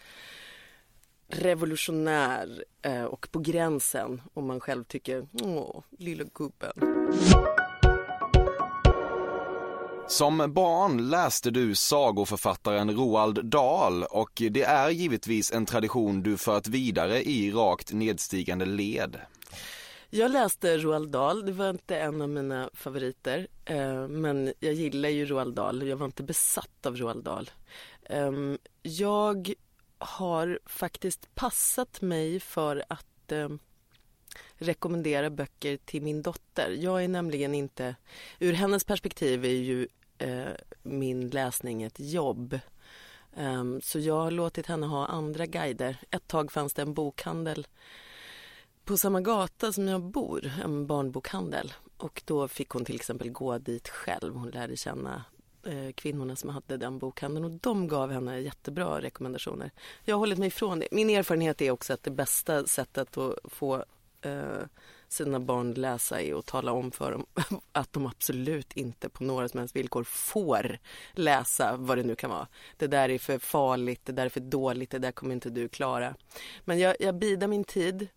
revolutionär 1.28 2.64
eh, 2.82 3.04
och 3.04 3.28
på 3.32 3.38
gränsen 3.38 4.22
om 4.34 4.46
man 4.46 4.60
själv 4.60 4.84
tycker 4.84 5.26
åh, 5.42 5.82
lilla 5.98 6.24
gubben. 6.34 6.72
Som 10.08 10.52
barn 10.52 11.10
läste 11.10 11.50
du 11.50 11.74
sagoförfattaren 11.74 12.90
Roald 12.96 13.44
Dahl 13.44 14.02
och 14.02 14.30
det 14.50 14.62
är 14.62 14.90
givetvis 14.90 15.52
en 15.52 15.66
tradition 15.66 16.22
du 16.22 16.36
fört 16.36 16.68
vidare 16.68 17.22
i 17.22 17.50
rakt 17.50 17.92
nedstigande 17.92 18.64
led. 18.64 19.16
Jag 20.10 20.30
läste 20.30 20.78
Roald 20.78 21.10
Dahl, 21.10 21.46
det 21.46 21.52
var 21.52 21.70
inte 21.70 21.98
en 21.98 22.22
av 22.22 22.28
mina 22.28 22.70
favoriter 22.74 23.46
eh, 23.64 24.08
men 24.08 24.52
jag 24.60 24.74
gillar 24.74 25.08
ju 25.08 25.26
Roald 25.26 25.54
Dahl, 25.54 25.88
jag 25.88 25.96
var 25.96 26.06
inte 26.06 26.22
besatt 26.22 26.86
av 26.86 26.96
Roald 26.96 27.24
Dahl. 27.24 27.50
Eh, 28.02 28.32
jag 28.82 29.54
har 29.98 30.58
faktiskt 30.66 31.34
passat 31.34 32.00
mig 32.00 32.40
för 32.40 32.84
att 32.88 33.32
eh, 33.32 33.48
rekommendera 34.54 35.30
böcker 35.30 35.76
till 35.76 36.02
min 36.02 36.22
dotter. 36.22 36.70
Jag 36.70 37.04
är 37.04 37.08
nämligen 37.08 37.54
inte, 37.54 37.96
ur 38.38 38.52
hennes 38.52 38.84
perspektiv 38.84 39.44
är 39.44 39.48
ju 39.48 39.88
eh, 40.18 40.52
min 40.82 41.28
läsning 41.28 41.82
ett 41.82 42.00
jobb. 42.00 42.58
Ehm, 43.36 43.80
så 43.80 43.98
jag 43.98 44.18
har 44.18 44.30
låtit 44.30 44.66
henne 44.66 44.86
ha 44.86 45.06
andra 45.06 45.46
guider. 45.46 45.96
Ett 46.10 46.28
tag 46.28 46.52
fanns 46.52 46.74
det 46.74 46.82
en 46.82 46.94
bokhandel 46.94 47.66
på 48.84 48.96
samma 48.96 49.20
gata 49.20 49.72
som 49.72 49.88
jag 49.88 50.02
bor, 50.02 50.52
en 50.64 50.86
barnbokhandel. 50.86 51.72
Och 51.96 52.22
då 52.24 52.48
fick 52.48 52.68
hon 52.68 52.84
till 52.84 52.96
exempel 52.96 53.30
gå 53.30 53.58
dit 53.58 53.88
själv. 53.88 54.34
Hon 54.34 54.50
lärde 54.50 54.76
känna 54.76 55.24
Eh, 55.66 55.92
kvinnorna 55.92 56.36
som 56.36 56.50
hade 56.50 56.76
den 56.76 56.98
bokhandeln 56.98 57.44
och 57.44 57.50
de 57.50 57.88
gav 57.88 58.12
henne 58.12 58.40
jättebra 58.40 59.00
rekommendationer. 59.00 59.70
Jag 60.04 60.14
har 60.14 60.18
hållit 60.18 60.38
mig 60.38 60.48
ifrån 60.48 60.78
det. 60.78 60.88
Min 60.90 61.10
erfarenhet 61.10 61.62
är 61.62 61.70
också 61.70 61.92
att 61.92 62.02
det 62.02 62.10
bästa 62.10 62.66
sättet 62.66 63.16
att 63.16 63.34
få 63.44 63.84
eh, 64.20 64.64
sina 65.08 65.40
barn 65.40 65.74
läsa 65.74 66.20
är 66.20 66.38
att 66.38 66.46
tala 66.46 66.72
om 66.72 66.90
för 66.90 67.12
dem 67.12 67.26
att 67.72 67.92
de 67.92 68.06
absolut 68.06 68.72
inte 68.72 69.08
på 69.08 69.24
några 69.24 69.48
som 69.48 69.60
helst 69.60 69.76
villkor 69.76 70.04
får 70.04 70.78
läsa 71.12 71.76
vad 71.76 71.98
det 71.98 72.04
nu 72.04 72.14
kan 72.14 72.30
vara. 72.30 72.48
Det 72.76 72.86
där 72.86 73.08
är 73.08 73.18
för 73.18 73.38
farligt, 73.38 74.00
det 74.04 74.12
där 74.12 74.24
är 74.24 74.28
för 74.28 74.40
dåligt, 74.40 74.90
det 74.90 74.98
där 74.98 75.12
kommer 75.12 75.34
inte 75.34 75.50
du 75.50 75.68
klara. 75.68 76.14
Men 76.64 76.78
jag, 76.78 76.96
jag 77.00 77.14
bidar 77.14 77.48
min 77.48 77.64
tid. 77.64 78.08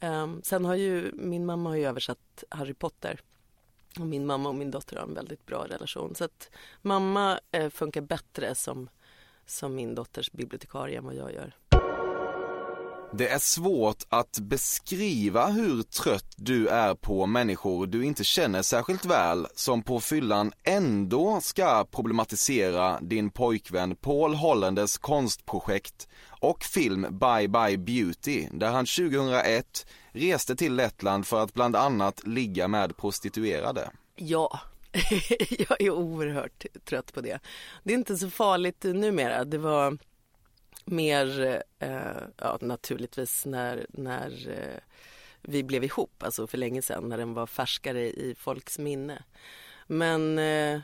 Ehm, 0.00 0.42
sen 0.42 0.64
har 0.64 0.74
ju 0.74 1.12
min 1.12 1.46
mamma 1.46 1.70
har 1.70 1.76
ju 1.76 1.86
översatt 1.86 2.44
Harry 2.48 2.74
Potter. 2.74 3.20
Och 4.00 4.06
min 4.06 4.26
mamma 4.26 4.48
och 4.48 4.54
min 4.54 4.70
dotter 4.70 4.96
har 4.96 5.02
en 5.02 5.14
väldigt 5.14 5.46
bra 5.46 5.66
relation. 5.66 6.14
Så 6.14 6.24
att 6.24 6.50
mamma 6.82 7.40
eh, 7.50 7.70
funkar 7.70 8.00
bättre 8.00 8.54
som, 8.54 8.88
som 9.46 9.74
min 9.74 9.94
dotters 9.94 10.32
bibliotekarie 10.32 10.98
än 10.98 11.04
vad 11.04 11.14
jag 11.14 11.32
gör. 11.32 11.56
Det 13.14 13.28
är 13.28 13.38
svårt 13.38 14.02
att 14.08 14.38
beskriva 14.38 15.46
hur 15.46 15.82
trött 15.82 16.34
du 16.36 16.68
är 16.68 16.94
på 16.94 17.26
människor 17.26 17.86
du 17.86 18.04
inte 18.04 18.24
känner 18.24 18.62
särskilt 18.62 19.04
väl 19.04 19.46
som 19.54 19.82
på 19.82 20.00
fyllan 20.00 20.52
ändå 20.62 21.40
ska 21.42 21.84
problematisera 21.84 22.98
din 23.00 23.30
pojkvän 23.30 23.96
Paul 23.96 24.34
Hollanders 24.34 24.98
konstprojekt 24.98 26.08
och 26.28 26.64
film 26.64 27.06
Bye 27.10 27.48
Bye 27.48 27.78
Beauty 27.78 28.48
där 28.52 28.70
han 28.70 28.86
2001 28.86 29.86
reste 30.12 30.56
till 30.56 30.74
Lettland 30.74 31.26
för 31.26 31.42
att 31.42 31.54
bland 31.54 31.76
annat 31.76 32.26
ligga 32.26 32.68
med 32.68 32.96
prostituerade. 32.96 33.90
Ja, 34.16 34.60
jag 35.68 35.80
är 35.80 35.90
oerhört 35.90 36.66
trött 36.84 37.12
på 37.12 37.20
det. 37.20 37.38
Det 37.82 37.92
är 37.92 37.98
inte 37.98 38.16
så 38.16 38.30
farligt 38.30 38.82
numera. 38.82 39.44
Det 39.44 39.58
var 39.58 39.98
mer, 40.84 41.62
eh, 41.78 42.22
ja, 42.36 42.58
naturligtvis 42.60 43.46
när, 43.46 43.86
när 43.88 44.48
eh, 44.48 44.80
vi 45.42 45.62
blev 45.62 45.84
ihop, 45.84 46.22
alltså 46.22 46.46
för 46.46 46.58
länge 46.58 46.82
sedan, 46.82 47.08
när 47.08 47.18
den 47.18 47.34
var 47.34 47.46
färskare 47.46 48.00
i 48.00 48.34
folks 48.38 48.78
minne. 48.78 49.22
Men 49.86 50.38
eh, 50.38 50.80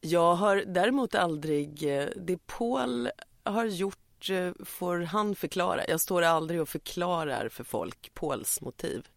jag 0.00 0.34
har 0.34 0.56
däremot 0.66 1.14
aldrig, 1.14 1.82
eh, 1.82 2.08
det 2.16 2.46
Paul 2.46 3.10
har 3.44 3.64
gjort 3.64 4.30
eh, 4.30 4.52
får 4.64 4.98
han 4.98 5.34
förklara. 5.34 5.82
Jag 5.88 6.00
står 6.00 6.22
aldrig 6.22 6.60
och 6.60 6.68
förklarar 6.68 7.48
för 7.48 7.64
folk 7.64 8.14
Pauls 8.14 8.60
motiv. 8.60 9.08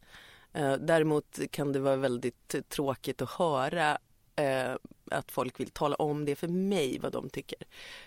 Eh, 0.53 0.73
däremot 0.73 1.39
kan 1.51 1.71
det 1.71 1.79
vara 1.79 1.95
väldigt 1.95 2.55
eh, 2.55 2.61
tråkigt 2.61 3.21
att 3.21 3.29
höra 3.31 3.97
eh, 4.35 4.75
att 5.11 5.31
folk 5.31 5.59
vill 5.59 5.69
tala 5.69 5.95
om 5.95 6.25
det 6.25 6.35
för 6.35 6.47
mig 6.47 6.99
vad 6.99 7.11
de 7.11 7.29
tycker. 7.29 7.59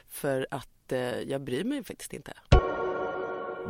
För 0.08 0.46
att 0.50 0.92
eh, 0.92 1.20
jag 1.20 1.40
bryr 1.40 1.64
mig 1.64 1.84
faktiskt 1.84 2.12
inte. 2.12 2.32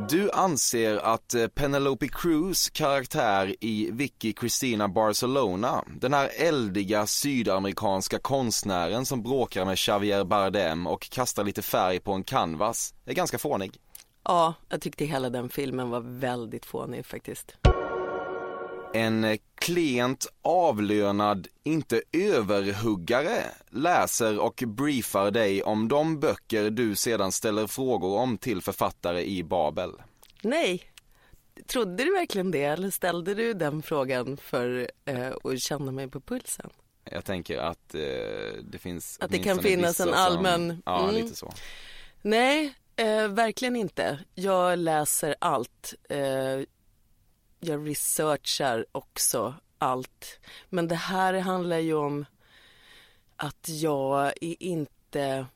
Du 0.08 0.30
anser 0.30 0.96
att 0.96 1.34
eh, 1.34 1.46
Penelope 1.46 2.08
Cruz 2.08 2.70
karaktär 2.70 3.54
i 3.60 3.90
Vicky 3.92 4.32
Cristina 4.32 4.88
Barcelona, 4.88 5.84
den 6.00 6.14
här 6.14 6.30
eldiga 6.38 7.06
sydamerikanska 7.06 8.18
konstnären 8.18 9.06
som 9.06 9.22
bråkar 9.22 9.64
med 9.64 9.78
Javier 9.86 10.24
Bardem 10.24 10.86
och 10.86 11.10
kastar 11.10 11.44
lite 11.44 11.62
färg 11.62 12.00
på 12.00 12.12
en 12.12 12.24
canvas, 12.24 12.94
är 13.04 13.14
ganska 13.14 13.38
fånig. 13.38 13.80
Ja, 14.24 14.54
jag 14.68 14.80
tyckte 14.80 15.04
hela 15.04 15.30
den 15.30 15.48
filmen 15.48 15.90
var 15.90 16.00
väldigt 16.00 16.66
fånig 16.66 17.06
faktiskt. 17.06 17.56
En 18.96 19.24
eh, 19.24 19.38
klent 19.54 20.26
avlönad, 20.42 21.48
inte 21.64 22.02
överhuggare, 22.12 23.42
läser 23.70 24.38
och 24.38 24.62
briefar 24.66 25.30
dig 25.30 25.62
om 25.62 25.88
de 25.88 26.20
böcker 26.20 26.70
du 26.70 26.96
sedan 26.96 27.32
ställer 27.32 27.66
frågor 27.66 28.18
om 28.18 28.38
till 28.38 28.62
författare 28.62 29.24
i 29.24 29.42
Babel. 29.44 29.90
Nej, 30.42 30.82
trodde 31.66 32.04
du 32.04 32.12
verkligen 32.12 32.50
det 32.50 32.62
eller 32.64 32.90
ställde 32.90 33.34
du 33.34 33.52
den 33.54 33.82
frågan 33.82 34.36
för 34.36 34.90
eh, 35.04 35.32
att 35.44 35.60
känna 35.60 35.92
mig 35.92 36.08
på 36.08 36.20
pulsen? 36.20 36.70
Jag 37.04 37.24
tänker 37.24 37.58
att 37.58 37.94
eh, 37.94 38.00
det 38.62 38.78
finns 38.78 39.18
Att 39.20 39.30
det 39.30 39.38
kan 39.38 39.58
finnas 39.58 40.00
en 40.00 40.14
allmän- 40.14 40.68
Som, 40.68 40.82
ja, 40.86 41.02
mm. 41.08 41.14
lite 41.14 41.36
så. 41.36 41.52
Nej, 42.22 42.74
eh, 42.96 43.28
verkligen 43.28 43.76
inte. 43.76 44.18
Jag 44.34 44.78
läser 44.78 45.34
allt. 45.38 45.94
Jag 47.66 47.88
researchar 47.88 48.86
också 48.92 49.54
allt. 49.78 50.40
Men 50.68 50.88
det 50.88 50.94
här 50.94 51.34
handlar 51.34 51.78
ju 51.78 51.94
om 51.94 52.24
att 53.36 53.68
jag 53.68 54.26
är 54.26 54.62
inte 54.62 55.46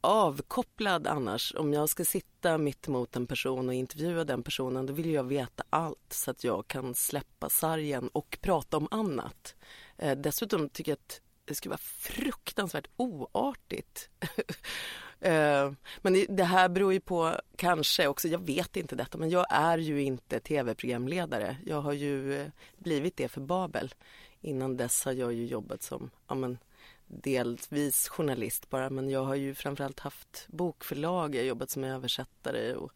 avkopplad 0.00 1.06
annars. 1.06 1.54
Om 1.56 1.72
jag 1.72 1.88
ska 1.88 2.04
sitta 2.04 2.58
mitt 2.58 2.88
emot 2.88 3.16
en 3.16 3.26
person 3.26 3.68
och 3.68 3.74
intervjua 3.74 4.24
den 4.24 4.42
personen 4.42 4.86
då 4.86 4.92
vill 4.92 5.10
jag 5.10 5.24
veta 5.24 5.64
allt 5.70 6.12
så 6.12 6.30
att 6.30 6.44
jag 6.44 6.68
kan 6.68 6.94
släppa 6.94 7.48
sargen 7.48 8.08
och 8.08 8.38
prata 8.40 8.76
om 8.76 8.88
annat. 8.90 9.54
Eh, 9.96 10.18
dessutom 10.18 10.68
tycker 10.68 10.92
jag 10.92 10.96
att 10.96 11.20
det 11.44 11.54
skulle 11.54 11.70
vara 11.70 11.78
fruktansvärt 11.78 12.88
oartigt. 12.96 14.08
Eh, 15.20 15.72
men 15.98 16.26
det, 16.28 16.44
här 16.44 16.68
beror 16.68 16.92
ju 16.92 17.00
på, 17.00 17.36
kanske 17.56 18.08
också, 18.08 18.28
jag 18.28 18.46
vet 18.46 18.76
inte 18.76 18.96
detta, 18.96 19.18
men 19.18 19.30
jag 19.30 19.46
är 19.50 19.78
ju 19.78 20.02
inte 20.02 20.40
tv-programledare. 20.40 21.56
Jag 21.66 21.80
har 21.80 21.92
ju 21.92 22.40
eh, 22.40 22.46
blivit 22.78 23.16
det 23.16 23.28
för 23.28 23.40
Babel. 23.40 23.94
innan 24.40 24.76
dess 24.76 25.04
har 25.04 25.12
jag 25.12 25.32
ju 25.32 25.46
jobbat 25.46 25.82
som 25.82 26.10
ja, 26.28 26.34
men, 26.34 26.58
delvis 27.06 28.08
journalist 28.08 28.70
bara 28.70 28.90
men 28.90 29.10
jag 29.10 29.24
har 29.24 29.34
ju 29.34 29.54
framförallt 29.54 30.00
haft 30.00 30.46
bokförlag, 30.48 31.34
jag 31.34 31.40
har 31.40 31.46
jobbat 31.46 31.70
som 31.70 31.84
översättare 31.84 32.74
och 32.74 32.92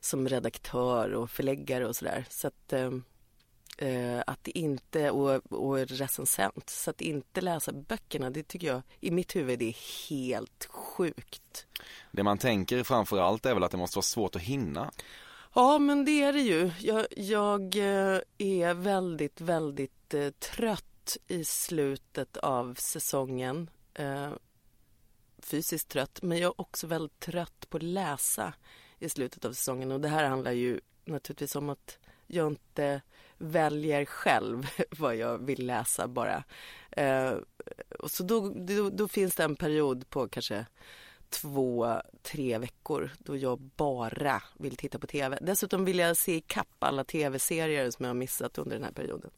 som 0.00 0.28
redaktör 0.28 1.14
och 1.14 1.30
förläggare 1.30 1.86
och 1.86 1.96
sådär. 1.96 2.24
Så 2.30 2.48
att, 2.48 2.72
eh, 2.72 2.90
eh, 3.76 4.22
att 4.26 4.48
inte, 4.48 5.10
och, 5.10 5.52
och 5.52 5.78
recensent, 5.78 6.70
så 6.70 6.90
att 6.90 7.00
inte 7.00 7.40
läsa 7.40 7.72
böckerna 7.72 8.30
det 8.30 8.42
tycker 8.42 8.66
jag 8.66 8.82
i 9.00 9.10
mitt 9.10 9.36
huvud 9.36 9.62
är 9.62 10.08
helt 10.08 10.64
sjukt. 10.70 11.66
Det 12.12 12.22
man 12.22 12.38
tänker 12.38 12.82
framför 12.82 13.18
allt 13.18 13.46
är 13.46 13.54
väl 13.54 13.64
att 13.64 13.70
det 13.70 13.76
måste 13.76 13.96
vara 13.96 14.02
svårt 14.02 14.36
att 14.36 14.42
hinna. 14.42 14.92
Ja 15.54 15.78
men 15.78 16.04
det 16.04 16.22
är 16.22 16.32
det 16.32 16.40
ju. 16.40 16.70
Jag, 16.78 17.06
jag 17.16 17.76
eh, 17.76 18.20
är 18.38 18.74
väldigt, 18.74 19.40
väldigt 19.40 20.14
eh, 20.14 20.30
trött 20.30 21.16
i 21.28 21.44
slutet 21.44 22.36
av 22.36 22.74
säsongen. 22.74 23.70
Eh, 23.94 24.30
fysiskt 25.38 25.88
trött 25.88 26.18
men 26.22 26.38
jag 26.38 26.48
är 26.48 26.60
också 26.60 26.86
väldigt 26.86 27.20
trött 27.20 27.66
på 27.70 27.76
att 27.76 27.82
läsa 27.82 28.52
i 28.98 29.08
slutet 29.08 29.44
av 29.44 29.52
säsongen 29.52 29.92
och 29.92 30.00
det 30.00 30.08
här 30.08 30.24
handlar 30.24 30.52
ju 30.52 30.80
naturligtvis 31.04 31.56
om 31.56 31.68
att 31.68 31.98
jag 32.26 32.46
inte 32.46 33.00
väljer 33.38 34.04
själv 34.04 34.66
vad 34.98 35.16
jag 35.16 35.38
vill 35.38 35.66
läsa 35.66 36.08
bara. 36.08 36.44
Eh, 36.90 37.34
så 38.04 38.22
då, 38.22 38.52
då, 38.56 38.90
då, 38.90 39.08
finns 39.08 39.34
det 39.34 39.44
en 39.44 39.56
period 39.56 40.10
på 40.10 40.28
kanske 40.28 40.66
två, 41.28 42.00
tre 42.22 42.58
veckor 42.58 43.10
då 43.18 43.36
jag 43.36 43.58
bara 43.60 44.42
vill 44.58 44.76
titta 44.76 44.98
på 44.98 45.06
tv. 45.06 45.38
Dessutom 45.40 45.84
vill 45.84 45.98
jag 45.98 46.16
se 46.16 46.36
ikapp 46.36 46.76
alla 46.78 47.04
tv-serier 47.04 47.90
som 47.90 48.04
jag 48.04 48.10
har 48.10 48.14
missat 48.14 48.58
under 48.58 48.76
den 48.76 48.84
här 48.84 48.92
perioden. 48.92 49.30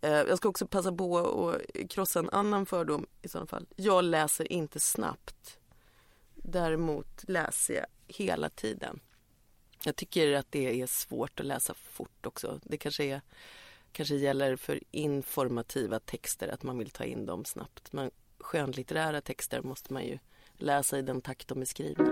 Eh, 0.00 0.10
jag 0.10 0.38
ska 0.38 0.48
också 0.48 0.66
passa 0.66 0.92
på 0.92 1.18
att 1.48 1.90
krossa 1.90 2.18
en 2.18 2.30
annan 2.30 2.66
fördom 2.66 3.06
i 3.22 3.28
sådana 3.28 3.46
fall. 3.46 3.66
Jag 3.76 4.04
läser 4.04 4.52
inte 4.52 4.80
snabbt. 4.80 5.58
Däremot 6.34 7.24
läser 7.28 7.74
jag 7.74 7.86
hela 8.06 8.48
tiden. 8.48 9.00
Jag 9.86 9.96
tycker 9.96 10.32
att 10.32 10.52
det 10.52 10.80
är 10.80 10.86
svårt 10.86 11.40
att 11.40 11.46
läsa 11.46 11.74
fort 11.74 12.26
också. 12.26 12.60
Det 12.62 12.76
kanske, 12.76 13.04
är, 13.04 13.20
kanske 13.92 14.14
gäller 14.14 14.56
för 14.56 14.80
informativa 14.90 15.98
texter 15.98 16.48
att 16.48 16.62
man 16.62 16.78
vill 16.78 16.90
ta 16.90 17.04
in 17.04 17.26
dem 17.26 17.44
snabbt. 17.44 17.92
Men 17.92 18.10
skönlitterära 18.38 19.20
texter 19.20 19.62
måste 19.62 19.92
man 19.92 20.04
ju 20.04 20.18
läsa 20.54 20.98
i 20.98 21.02
den 21.02 21.20
takt 21.20 21.48
de 21.48 21.60
är 21.60 21.64
skrivna. 21.64 22.04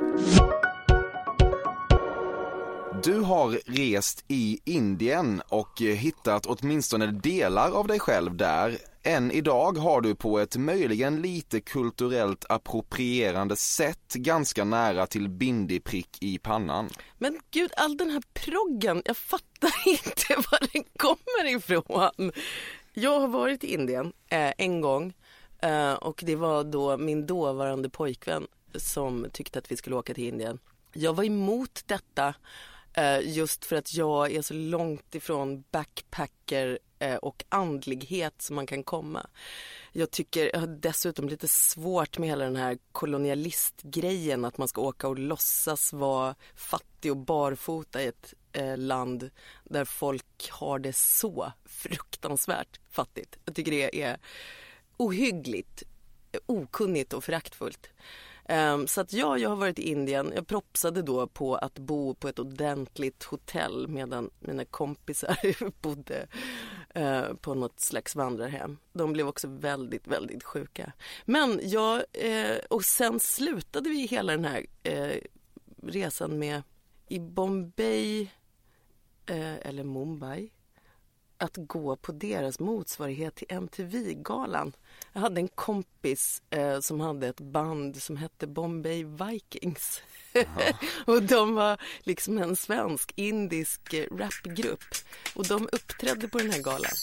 Du 3.03 3.21
har 3.21 3.61
rest 3.67 4.25
i 4.29 4.61
Indien 4.65 5.43
och 5.49 5.83
eh, 5.83 5.95
hittat 5.95 6.47
åtminstone 6.47 7.07
delar 7.07 7.71
av 7.71 7.87
dig 7.87 8.01
själv 8.01 8.37
där. 8.37 8.79
Än 9.03 9.31
idag 9.31 9.79
har 9.79 10.01
du 10.01 10.15
på 10.15 10.39
ett 10.39 10.57
möjligen 10.57 11.23
lite 11.23 11.61
kulturellt 11.61 12.45
approprierande 12.49 13.57
sätt 13.57 14.15
ganska 14.15 14.65
nära 14.65 15.07
till 15.07 15.29
bindiprick 15.29 16.19
i 16.21 16.39
pannan. 16.39 16.89
Men 17.19 17.41
gud, 17.51 17.73
all 17.77 17.97
den 17.97 18.11
här 18.11 18.23
proggen, 18.33 19.03
jag 19.05 19.17
fattar 19.17 19.73
inte 19.87 20.49
var 20.51 20.73
den 20.73 20.85
kommer 20.97 21.57
ifrån. 21.57 22.33
Jag 22.93 23.21
har 23.21 23.29
varit 23.29 23.65
i 23.65 23.75
Indien 23.75 24.13
eh, 24.29 24.53
en 24.59 24.81
gång 24.81 25.15
eh, 25.61 25.93
och 25.93 26.23
det 26.27 26.37
var 26.37 26.65
då 26.65 26.97
min 26.97 27.27
dåvarande 27.27 27.91
pojkvän 27.91 28.47
som 28.75 29.27
tyckte 29.33 29.59
att 29.59 29.73
vi 29.73 29.77
skulle 29.77 29.97
åka 29.97 30.15
till 30.15 30.29
Indien. 30.29 30.59
Jag 30.93 31.15
var 31.15 31.25
emot 31.25 31.83
detta 31.87 32.35
Eh, 32.97 33.21
just 33.23 33.65
för 33.65 33.77
att 33.77 33.95
jag 33.95 34.33
är 34.33 34.43
så 34.43 34.55
långt 34.55 35.15
ifrån 35.15 35.65
backpacker 35.71 36.79
eh, 36.99 37.17
och 37.17 37.45
andlighet 37.49 38.43
som 38.43 38.57
man 38.57 38.67
kan 38.67 38.83
komma. 38.83 39.27
Jag 39.93 40.11
tycker, 40.11 40.51
jag 40.53 40.61
har 40.61 40.67
dessutom 40.67 41.29
lite 41.29 41.49
svårt 41.49 42.19
med 42.19 42.29
hela 42.29 42.45
den 42.45 42.57
här 42.57 42.79
kolonialistgrejen 42.93 44.45
att 44.45 44.59
man 44.59 44.69
ska 44.69 44.81
åka 44.81 45.09
och 45.09 45.19
låtsas 45.19 45.93
vara 45.93 46.35
fattig 46.55 47.11
och 47.11 47.17
barfota 47.17 48.03
i 48.03 48.07
ett 48.07 48.35
eh, 48.53 48.77
land 48.77 49.31
där 49.65 49.85
folk 49.85 50.51
har 50.51 50.79
det 50.79 50.97
så 50.97 51.53
fruktansvärt 51.65 52.81
fattigt. 52.91 53.39
Jag 53.45 53.55
tycker 53.55 53.71
det 53.71 54.03
är 54.03 54.19
ohyggligt 54.97 55.83
okunnigt 56.47 57.13
och 57.13 57.25
föraktfullt. 57.25 57.89
Um, 58.49 58.87
så 58.87 59.01
att 59.01 59.13
ja, 59.13 59.39
jag 59.39 59.49
har 59.49 59.57
varit 59.57 59.79
i 59.79 59.91
Indien. 59.91 60.33
Jag 60.35 60.47
propsade 60.47 61.03
då 61.03 61.27
på 61.27 61.57
att 61.57 61.79
bo 61.79 62.15
på 62.15 62.29
ett 62.29 62.39
ordentligt 62.39 63.25
hotell 63.25 63.89
medan 63.89 64.31
mina 64.41 64.65
kompisar 64.65 65.37
bodde 65.83 66.27
uh, 66.97 67.35
på 67.35 67.55
något 67.55 67.81
slags 67.81 68.17
vandrarhem. 68.17 68.79
De 68.93 69.13
blev 69.13 69.29
också 69.29 69.49
väldigt, 69.49 70.07
väldigt 70.07 70.45
sjuka. 70.45 70.93
Men 71.25 71.61
jag, 71.63 71.97
uh, 72.25 72.57
och 72.71 72.85
sen 72.85 73.21
slutade 73.21 73.91
vi 73.91 74.07
hela 74.07 74.33
den 74.33 74.45
här 74.45 74.67
uh, 74.89 75.21
resan 75.83 76.39
med 76.39 76.63
i 77.09 77.21
Bombay 77.21 78.29
eller 79.27 79.85
Mumbai 79.85 80.51
att 81.39 81.57
gå 81.57 81.97
på 81.97 82.13
deras 82.13 82.61
motsvarighet 82.61 83.35
till 83.35 83.47
MTV-galan. 83.49 84.73
Jag 85.13 85.21
hade 85.21 85.41
en 85.41 85.49
kompis 85.49 86.43
eh, 86.51 86.81
som 86.81 87.01
hade 87.01 87.29
ett 87.29 87.41
band 87.41 88.03
som 88.03 88.17
hette 88.17 88.47
Bombay 88.47 89.05
Vikings. 89.05 90.03
och 91.07 91.23
de 91.23 91.55
var 91.55 91.81
liksom 92.03 92.39
en 92.39 92.57
svensk 92.57 93.13
indisk 93.17 93.95
rapgrupp 94.11 94.95
och 95.35 95.47
de 95.47 95.69
uppträdde 95.73 96.29
på 96.29 96.39
den 96.39 96.51
här 96.51 96.63
galan. 96.63 96.95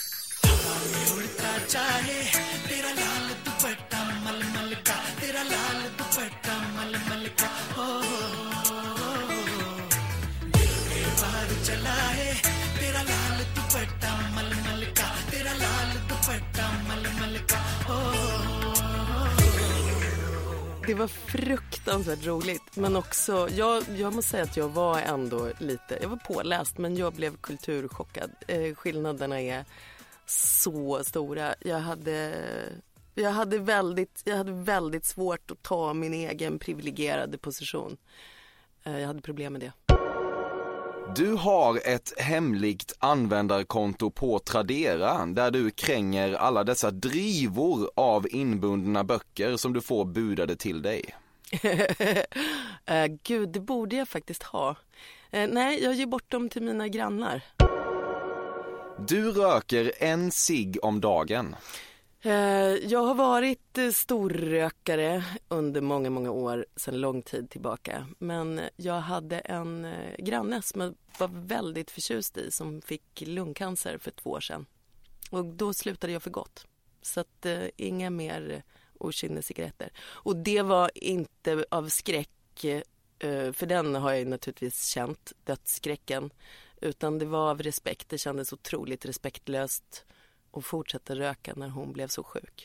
Det 20.91 20.95
var 20.95 21.07
fruktansvärt 21.07 22.25
roligt. 22.25 22.75
Men 22.75 22.95
också, 22.95 23.49
jag, 23.55 23.83
jag 23.97 24.13
måste 24.13 24.31
säga 24.31 24.43
att 24.43 24.57
jag 24.57 24.69
var 24.69 24.99
ändå 24.99 25.49
lite, 25.57 25.97
jag 26.01 26.09
var 26.09 26.17
påläst 26.17 26.77
men 26.77 26.97
jag 26.97 27.13
blev 27.13 27.37
kulturchockad. 27.37 28.31
Eh, 28.47 28.75
skillnaderna 28.75 29.41
är 29.41 29.65
så 30.25 31.03
stora. 31.03 31.55
Jag 31.59 31.79
hade, 31.79 32.33
jag, 33.15 33.31
hade 33.31 33.57
väldigt, 33.57 34.21
jag 34.25 34.37
hade 34.37 34.51
väldigt 34.51 35.05
svårt 35.05 35.51
att 35.51 35.63
ta 35.63 35.93
min 35.93 36.13
egen 36.13 36.59
privilegierade 36.59 37.37
position. 37.37 37.97
Eh, 38.83 38.99
jag 38.99 39.07
hade 39.07 39.21
problem 39.21 39.53
med 39.53 39.61
det. 39.61 40.00
Du 41.15 41.33
har 41.33 41.81
ett 41.85 42.19
hemligt 42.19 42.93
användarkonto 42.99 44.11
på 44.11 44.39
Tradera 44.39 45.25
där 45.25 45.51
du 45.51 45.71
kränger 45.71 46.33
alla 46.33 46.63
dessa 46.63 46.91
drivor 46.91 47.91
av 47.95 48.27
inbundna 48.29 49.03
böcker 49.03 49.57
som 49.57 49.73
du 49.73 49.81
får 49.81 50.05
budade 50.05 50.55
till 50.55 50.81
dig. 50.81 51.15
uh, 52.89 53.17
gud, 53.23 53.49
det 53.49 53.59
borde 53.59 53.95
jag 53.95 54.07
faktiskt 54.07 54.43
ha. 54.43 54.69
Uh, 54.69 55.47
nej, 55.49 55.83
jag 55.83 55.93
ger 55.93 56.05
bort 56.05 56.31
dem 56.31 56.49
till 56.49 56.61
mina 56.63 56.87
grannar. 56.87 57.43
Du 59.07 59.31
röker 59.31 59.91
en 59.99 60.31
cigg 60.31 60.77
om 60.81 61.01
dagen. 61.01 61.55
Eh, 62.23 62.75
jag 62.91 63.03
har 63.03 63.15
varit 63.15 63.77
eh, 63.77 63.89
storrökare 63.89 65.23
under 65.47 65.81
många, 65.81 66.09
många 66.09 66.31
år 66.31 66.65
sedan 66.75 67.01
lång 67.01 67.21
tid 67.21 67.49
tillbaka. 67.49 68.07
Men 68.19 68.61
jag 68.75 68.99
hade 68.99 69.39
en 69.39 69.85
eh, 69.85 70.15
granne 70.17 70.61
som 70.61 70.81
jag 70.81 70.95
var 71.19 71.27
väldigt 71.27 71.91
förtjust 71.91 72.37
i 72.37 72.51
som 72.51 72.81
fick 72.81 73.21
lungcancer 73.25 73.97
för 73.97 74.11
två 74.11 74.29
år 74.29 74.39
sedan. 74.39 74.65
Och 75.31 75.45
då 75.45 75.73
slutade 75.73 76.13
jag 76.13 76.23
för 76.23 76.29
gott. 76.29 76.67
Så 77.01 77.19
att 77.19 77.45
inga 77.77 78.09
mer 78.09 78.63
okynnescigaretter. 78.97 79.89
Och 79.99 80.35
det 80.35 80.61
var 80.61 80.91
inte 80.95 81.65
av 81.71 81.89
skräck, 81.89 82.29
för 83.53 83.65
den 83.65 83.95
har 83.95 84.13
jag 84.13 84.27
naturligtvis 84.27 84.85
känt, 84.85 85.31
dödsskräcken. 85.43 86.33
Utan 86.81 87.19
det 87.19 87.25
var 87.25 87.49
av 87.49 87.61
respekt, 87.61 88.09
det 88.09 88.17
kändes 88.17 88.53
otroligt 88.53 89.05
respektlöst 89.05 90.05
och 90.51 90.65
fortsätta 90.65 91.15
röka 91.15 91.53
när 91.55 91.69
hon 91.69 91.93
blev 91.93 92.07
så 92.07 92.23
sjuk. 92.23 92.63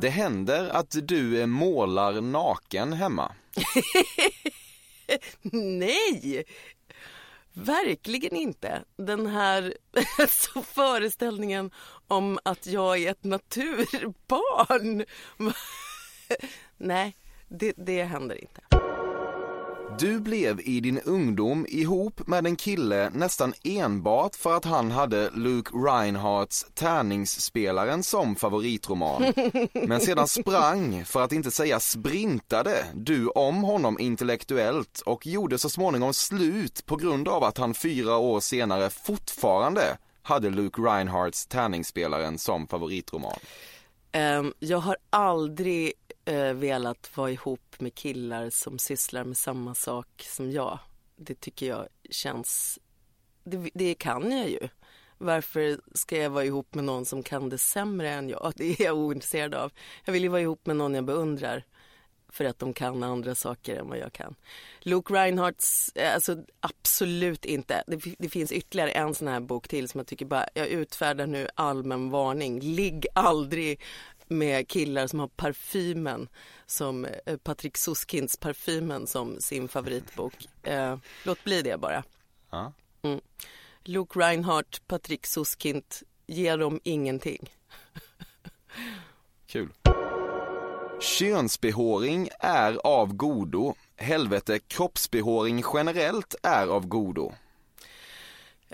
Det 0.00 0.08
händer 0.08 0.68
att 0.68 0.96
du 1.02 1.46
målar 1.46 2.20
naken 2.20 2.92
hemma. 2.92 3.32
Nej! 5.52 6.44
Verkligen 7.52 8.36
inte. 8.36 8.82
Den 8.96 9.26
här 9.26 9.74
alltså, 10.18 10.62
föreställningen 10.62 11.70
om 12.08 12.38
att 12.44 12.66
jag 12.66 12.98
är 12.98 13.10
ett 13.10 13.24
naturbarn. 13.24 15.04
Nej, 16.76 17.16
det, 17.48 17.72
det 17.76 18.04
händer 18.04 18.40
inte. 18.40 18.60
Du 19.98 20.20
blev 20.20 20.60
i 20.60 20.80
din 20.80 21.00
ungdom 21.00 21.66
ihop 21.68 22.26
med 22.26 22.46
en 22.46 22.56
kille 22.56 23.10
nästan 23.10 23.54
enbart 23.64 24.36
för 24.36 24.56
att 24.56 24.64
han 24.64 24.90
hade 24.90 25.30
Luke 25.30 25.70
Reinhardts 25.74 26.66
Tärningsspelaren 26.74 28.02
som 28.02 28.36
favoritroman. 28.36 29.32
Men 29.72 30.00
sedan 30.00 30.28
sprang, 30.28 31.04
för 31.04 31.22
att 31.22 31.32
inte 31.32 31.50
säga 31.50 31.80
sprintade, 31.80 32.86
du 32.94 33.28
om 33.28 33.62
honom 33.62 33.98
intellektuellt 34.00 35.02
och 35.06 35.26
gjorde 35.26 35.58
så 35.58 35.70
småningom 35.70 36.14
slut 36.14 36.86
på 36.86 36.96
grund 36.96 37.28
av 37.28 37.44
att 37.44 37.58
han 37.58 37.74
fyra 37.74 38.16
år 38.16 38.40
senare 38.40 38.90
fortfarande 38.90 39.98
hade 40.22 40.50
Luke 40.50 40.82
Reinhardts 40.82 41.46
Tärningsspelaren 41.46 42.38
som 42.38 42.66
favoritroman. 42.66 43.38
Um, 44.14 44.54
jag 44.58 44.78
har 44.78 44.96
aldrig 45.10 45.92
eh, 46.24 46.52
velat 46.52 47.16
vara 47.16 47.30
ihop 47.30 47.80
med 47.80 47.94
killar 47.94 48.50
som 48.50 48.78
sysslar 48.78 49.24
med 49.24 49.36
samma 49.36 49.74
sak 49.74 50.26
som 50.28 50.50
jag. 50.50 50.78
Det 51.16 51.40
tycker 51.40 51.66
jag 51.66 51.88
känns... 52.10 52.78
Det, 53.44 53.70
det 53.74 53.94
kan 53.94 54.32
jag 54.32 54.50
ju. 54.50 54.68
Varför 55.18 55.80
ska 55.94 56.18
jag 56.18 56.30
vara 56.30 56.44
ihop 56.44 56.74
med 56.74 56.84
någon 56.84 57.04
som 57.04 57.22
kan 57.22 57.48
det 57.48 57.58
sämre 57.58 58.10
än 58.10 58.28
jag? 58.28 58.52
Det 58.56 58.80
är 58.80 58.84
jag 58.84 58.96
ointresserad 58.96 59.54
av. 59.54 59.72
Jag 60.04 60.12
vill 60.12 60.22
ju 60.22 60.28
vara 60.28 60.40
ihop 60.40 60.66
med 60.66 60.76
någon 60.76 60.94
jag 60.94 61.04
beundrar 61.04 61.64
för 62.32 62.44
att 62.44 62.58
de 62.58 62.72
kan 62.72 63.02
andra 63.02 63.34
saker 63.34 63.76
än 63.76 63.88
vad 63.88 63.98
jag 63.98 64.12
kan. 64.12 64.34
Luke 64.80 65.14
Reinhardts, 65.14 65.92
eh, 65.94 66.14
alltså 66.14 66.36
absolut 66.60 67.44
inte. 67.44 67.82
Det, 67.86 68.00
det, 68.18 68.28
finns 68.28 68.52
ytterligare 68.52 68.90
en 68.90 69.14
sån 69.14 69.28
här 69.28 69.40
bok 69.40 69.68
till 69.68 69.88
som 69.88 69.98
jag 69.98 70.06
tycker 70.06 70.26
bara, 70.26 70.46
jag 70.54 70.68
utfärdar 70.68 71.26
nu 71.26 71.48
allmän 71.54 72.10
varning. 72.10 72.60
Ligg 72.60 73.06
aldrig 73.14 73.80
med 74.32 74.68
killar 74.68 75.06
som 75.06 75.20
har 75.20 75.28
parfymen 75.28 76.28
som 76.66 77.04
eh, 77.04 77.36
Patrik 77.36 77.76
Suskinds 77.76 78.36
parfymen 78.36 79.06
som 79.06 79.40
sin 79.40 79.68
favoritbok. 79.68 80.34
Eh, 80.62 80.96
låt 81.24 81.44
bli 81.44 81.62
det 81.62 81.80
bara. 81.80 82.04
Ja. 82.50 82.72
Mm. 83.02 83.20
Luke 83.84 84.18
Reinhardt, 84.18 84.86
Patrik 84.86 85.26
Suskind, 85.26 85.84
ger 86.26 86.58
dem 86.58 86.80
ingenting. 86.84 87.50
Kul. 89.46 89.68
Könsbehåring 91.00 92.28
är 92.40 92.86
av 92.86 93.14
godo. 93.14 93.74
Helvete, 93.96 94.58
kroppsbehåring 94.58 95.62
generellt 95.74 96.34
är 96.42 96.66
av 96.66 96.86
godo. 96.86 97.32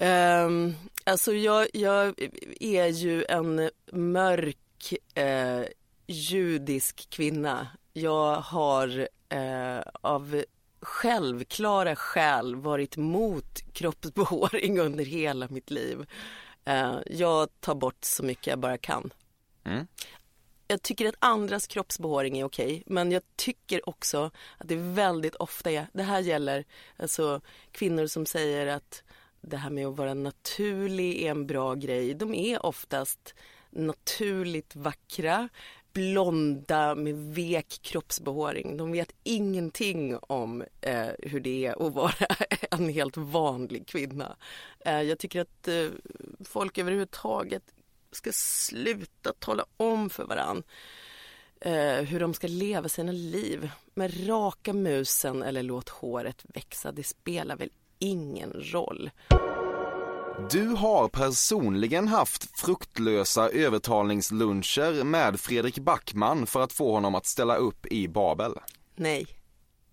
Um, 0.00 0.74
alltså 1.04 1.32
jag, 1.32 1.68
jag 1.72 2.14
är 2.60 2.86
ju 2.86 3.24
en 3.24 3.70
mörk 3.92 4.58
eh, 5.14 5.62
judisk 6.06 7.10
kvinna. 7.10 7.68
Jag 7.92 8.34
har 8.34 9.08
eh, 9.28 9.80
av 10.00 10.44
självklara 10.80 11.96
skäl 11.96 12.56
varit 12.56 12.96
mot 12.96 13.72
kroppsbehåring 13.72 14.80
under 14.86 15.04
hela 15.04 15.48
mitt 15.48 15.70
liv. 15.70 16.06
Eh, 16.64 16.94
jag 17.06 17.48
tar 17.60 17.74
bort 17.74 18.04
så 18.04 18.22
mycket 18.22 18.46
jag 18.46 18.58
bara 18.58 18.78
kan. 18.78 19.12
Mm. 19.64 19.86
Jag 20.68 20.82
tycker 20.82 21.08
att 21.08 21.14
andras 21.18 21.66
kroppsbehåring 21.66 22.38
är 22.38 22.44
okej, 22.44 22.82
men 22.86 23.12
jag 23.12 23.22
tycker 23.36 23.88
också 23.88 24.30
att 24.58 24.68
det 24.68 24.76
väldigt 24.76 25.34
ofta 25.34 25.70
är, 25.70 25.86
det 25.92 26.02
här 26.02 26.20
gäller 26.20 26.64
alltså 26.96 27.40
kvinnor 27.72 28.06
som 28.06 28.26
säger 28.26 28.66
att 28.66 29.02
det 29.40 29.56
här 29.56 29.70
med 29.70 29.86
att 29.86 29.96
vara 29.96 30.14
naturlig 30.14 31.22
är 31.22 31.30
en 31.30 31.46
bra 31.46 31.74
grej. 31.74 32.14
De 32.14 32.34
är 32.34 32.66
oftast 32.66 33.34
naturligt 33.70 34.76
vackra, 34.76 35.48
blonda 35.92 36.94
med 36.94 37.14
vek 37.14 37.78
kroppsbehåring. 37.82 38.76
De 38.76 38.92
vet 38.92 39.12
ingenting 39.24 40.16
om 40.16 40.64
eh, 40.80 41.08
hur 41.18 41.40
det 41.40 41.66
är 41.66 41.86
att 41.86 41.94
vara 41.94 42.26
en 42.70 42.88
helt 42.88 43.16
vanlig 43.16 43.86
kvinna. 43.86 44.36
Eh, 44.80 45.02
jag 45.02 45.18
tycker 45.18 45.40
att 45.40 45.68
eh, 45.68 45.86
folk 46.44 46.78
överhuvudtaget 46.78 47.62
ska 48.12 48.30
sluta 48.34 49.32
tala 49.32 49.64
om 49.76 50.10
för 50.10 50.24
varann 50.24 50.62
eh, 51.60 52.02
hur 52.02 52.20
de 52.20 52.34
ska 52.34 52.46
leva 52.46 52.88
sina 52.88 53.12
liv. 53.12 53.70
Med 53.94 54.28
raka 54.28 54.72
musen 54.72 55.42
eller 55.42 55.62
låt 55.62 55.88
håret 55.88 56.44
växa, 56.54 56.92
det 56.92 57.04
spelar 57.04 57.56
väl 57.56 57.70
ingen 57.98 58.52
roll. 58.52 59.10
Du 60.46 60.68
har 60.68 61.08
personligen 61.08 62.08
haft 62.08 62.60
fruktlösa 62.60 63.48
övertalningsluncher 63.50 65.04
med 65.04 65.40
Fredrik 65.40 65.78
Backman 65.78 66.46
för 66.46 66.60
att 66.62 66.72
få 66.72 66.92
honom 66.92 67.14
att 67.14 67.26
ställa 67.26 67.56
upp 67.56 67.86
i 67.86 68.08
Babel. 68.08 68.52
Nej. 68.94 69.26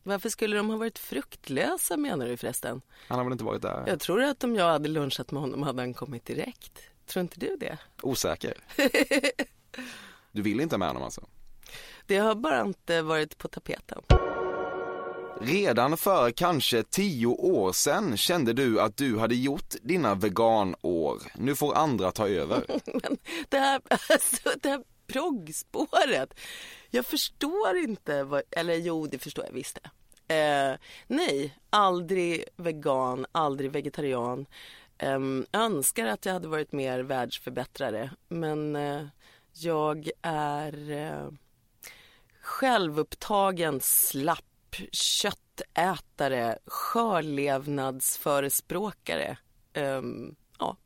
Varför 0.03 0.29
skulle 0.29 0.57
de 0.57 0.69
ha 0.69 0.77
varit 0.77 0.99
fruktlösa 0.99 1.97
menar 1.97 2.27
du 2.27 2.37
förresten? 2.37 2.81
Han 3.07 3.17
har 3.17 3.25
väl 3.25 3.31
inte 3.31 3.43
varit 3.43 3.61
där? 3.61 3.83
Jag 3.87 3.99
tror 3.99 4.23
att 4.23 4.43
om 4.43 4.55
jag 4.55 4.65
hade 4.65 4.89
lunchat 4.89 5.31
med 5.31 5.41
honom 5.41 5.63
hade 5.63 5.81
han 5.81 5.93
kommit 5.93 6.25
direkt. 6.25 6.79
Tror 7.05 7.21
inte 7.21 7.39
du 7.39 7.57
det? 7.59 7.77
Osäker? 8.01 8.57
Du 10.31 10.41
vill 10.41 10.59
inte 10.59 10.77
med 10.77 10.87
honom 10.87 11.03
alltså? 11.03 11.27
Det 12.05 12.17
har 12.17 12.35
bara 12.35 12.61
inte 12.61 13.01
varit 13.01 13.37
på 13.37 13.47
tapeten. 13.47 14.01
Redan 15.41 15.97
för 15.97 16.31
kanske 16.31 16.83
tio 16.83 17.27
år 17.27 17.71
sedan 17.71 18.17
kände 18.17 18.53
du 18.53 18.81
att 18.81 18.97
du 18.97 19.19
hade 19.19 19.35
gjort 19.35 19.75
dina 19.81 20.15
veganår. 20.15 21.21
Nu 21.35 21.55
får 21.55 21.75
andra 21.75 22.11
ta 22.11 22.27
över. 22.27 22.65
Men 22.85 23.17
det 23.49 23.57
här, 23.57 23.81
alltså, 23.89 24.49
det 24.61 24.69
här 24.69 24.83
proggspåret. 25.07 26.33
Jag 26.89 27.05
förstår 27.05 27.77
inte 27.77 28.23
vad, 28.23 28.41
eller 28.51 28.75
jo 28.75 29.07
det 29.07 29.19
förstår 29.19 29.45
jag 29.45 29.53
visst. 29.53 29.77
Eh, 30.27 30.73
nej, 31.07 31.57
aldrig 31.69 32.43
vegan, 32.55 33.25
aldrig 33.31 33.71
vegetarian. 33.71 34.45
Eh, 34.97 35.19
önskar 35.51 36.05
att 36.05 36.25
jag 36.25 36.33
hade 36.33 36.47
varit 36.47 36.71
mer 36.71 36.99
världsförbättrare 36.99 38.09
men 38.27 38.75
eh, 38.75 39.05
jag 39.53 40.09
är 40.21 40.91
eh, 40.91 41.29
självupptagen, 42.41 43.79
slapp 43.81 44.54
köttätare, 44.91 46.57
skörlevnadsförespråkare. 46.67 49.37
Um, 49.77 50.35
ja. 50.59 50.77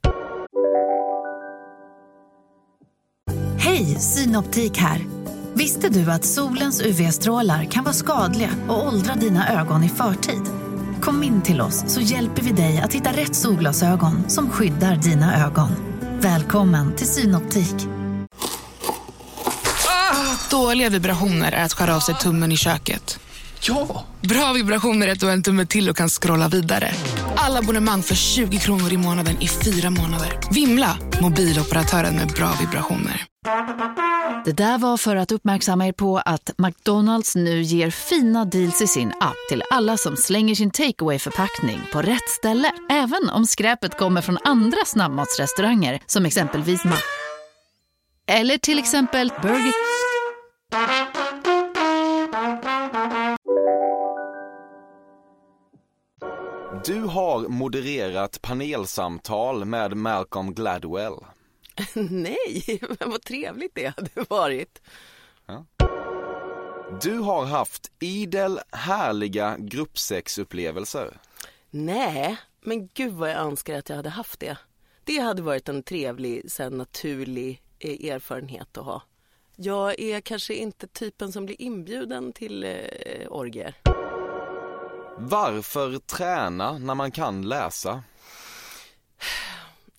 Hej, 3.58 3.86
Synoptik 3.86 4.78
här. 4.78 5.06
Visste 5.54 5.90
du 5.90 6.12
att 6.12 6.26
solens 6.26 6.82
UV-strålar 6.82 7.64
kan 7.64 7.84
vara 7.84 7.94
skadliga 7.94 8.50
och 8.70 8.88
åldra 8.88 9.16
dina 9.16 9.62
ögon 9.62 9.84
i 9.84 9.90
förtid? 9.90 10.42
Kom 11.02 11.24
in 11.24 11.42
till 11.42 11.62
oss 11.62 11.94
så 11.94 12.02
hjälper 12.02 12.42
vi 12.42 12.52
dig 12.52 12.80
att 12.80 12.94
hitta 12.94 13.12
rätt 13.12 13.36
solglasögon 13.36 14.30
som 14.30 14.50
skyddar 14.50 14.96
dina 14.96 15.46
ögon. 15.46 15.70
Välkommen 16.22 16.96
till 16.96 17.08
Synoptik. 17.08 17.76
Dåliga 20.52 20.90
vibrationer 20.90 21.52
är 21.52 21.66
att 21.66 21.74
skära 21.74 21.96
av 21.96 22.00
sig 22.00 22.16
tummen 22.16 22.52
i 22.52 22.58
köket. 22.58 23.20
Ja! 23.62 24.06
Bra 24.22 24.54
vibrationer 24.54 25.08
är 25.08 25.16
du 25.16 25.26
har 25.26 25.34
en 25.34 25.44
tumme 25.44 25.66
till 25.66 25.90
och 25.90 25.98
kan 25.98 26.10
scrolla 26.10 26.48
vidare. 26.48 26.92
Alla 27.36 27.60
abonnemang 27.60 28.04
för 28.04 28.16
20 28.16 28.58
kronor 28.58 28.94
i 28.94 28.98
månaden 28.98 29.42
i 29.42 29.48
fyra 29.48 29.90
månader. 29.90 30.40
Vimla! 30.52 30.98
Mobiloperatören 31.22 32.16
med 32.16 32.28
bra 32.28 32.52
vibrationer. 32.60 33.26
Det 34.46 34.52
där 34.52 34.78
var 34.78 34.98
för 34.98 35.16
att 35.16 35.32
uppmärksamma 35.32 35.88
er 35.88 35.92
på 35.92 36.18
att 36.18 36.52
McDonalds 36.58 37.36
nu 37.36 37.62
ger 37.62 37.90
fina 37.90 38.46
deals 38.46 38.82
i 38.82 38.88
sin 38.88 39.08
app 39.20 39.36
till 39.50 39.64
alla 39.72 39.98
som 39.98 40.18
slänger 40.18 40.56
sin 40.56 40.72
takeaway 40.72 41.20
förpackning 41.20 41.82
på 41.92 42.02
rätt 42.02 42.30
ställe. 42.30 42.72
Även 42.90 43.30
om 43.30 43.46
skräpet 43.46 43.98
kommer 43.98 44.22
från 44.22 44.38
andra 44.44 44.86
snabbmatsrestauranger 44.86 46.00
som 46.06 46.26
exempelvis 46.26 46.84
Ma... 46.84 46.96
Eller 48.28 48.58
till 48.58 48.80
exempel 48.80 49.32
Burger... 49.42 49.74
Du 56.86 57.02
har 57.02 57.48
modererat 57.48 58.42
panelsamtal 58.42 59.66
med 59.66 59.98
Malcolm 59.98 60.54
Gladwell. 60.54 61.16
Nej, 62.10 62.82
men 62.82 63.10
vad 63.10 63.22
trevligt 63.22 63.76
det 63.76 63.94
hade 63.96 64.26
varit. 64.30 64.82
Ja. 65.46 65.66
Du 67.02 67.18
har 67.18 67.46
haft 67.46 67.92
idel 68.00 68.60
härliga 68.72 69.56
gruppsexupplevelser. 69.60 71.18
Nej, 71.70 72.38
men 72.62 72.88
gud 72.88 73.14
vad 73.14 73.30
jag 73.30 73.38
önskar 73.38 73.78
att 73.78 73.90
jag 73.90 73.96
hade 73.96 74.10
haft 74.10 74.40
det. 74.40 74.58
Det 75.04 75.18
hade 75.18 75.42
varit 75.42 75.70
en 75.70 75.84
trevlig, 75.84 76.52
så 76.52 76.70
naturlig 76.70 77.62
eh, 77.80 78.12
erfarenhet 78.12 78.78
att 78.78 78.86
ha. 78.86 79.02
Jag 79.56 80.00
är 80.00 80.22
kanske 80.22 80.54
inte 80.54 80.88
typen 80.88 81.32
som 81.32 81.46
blir 81.46 81.62
inbjuden 81.62 82.34
till 82.34 82.64
eh, 82.64 82.78
orgier. 83.30 83.76
Varför 85.22 86.00
träna 86.00 86.78
när 86.78 86.96
man 86.96 87.12
kan 87.12 87.42
läsa? 87.50 88.04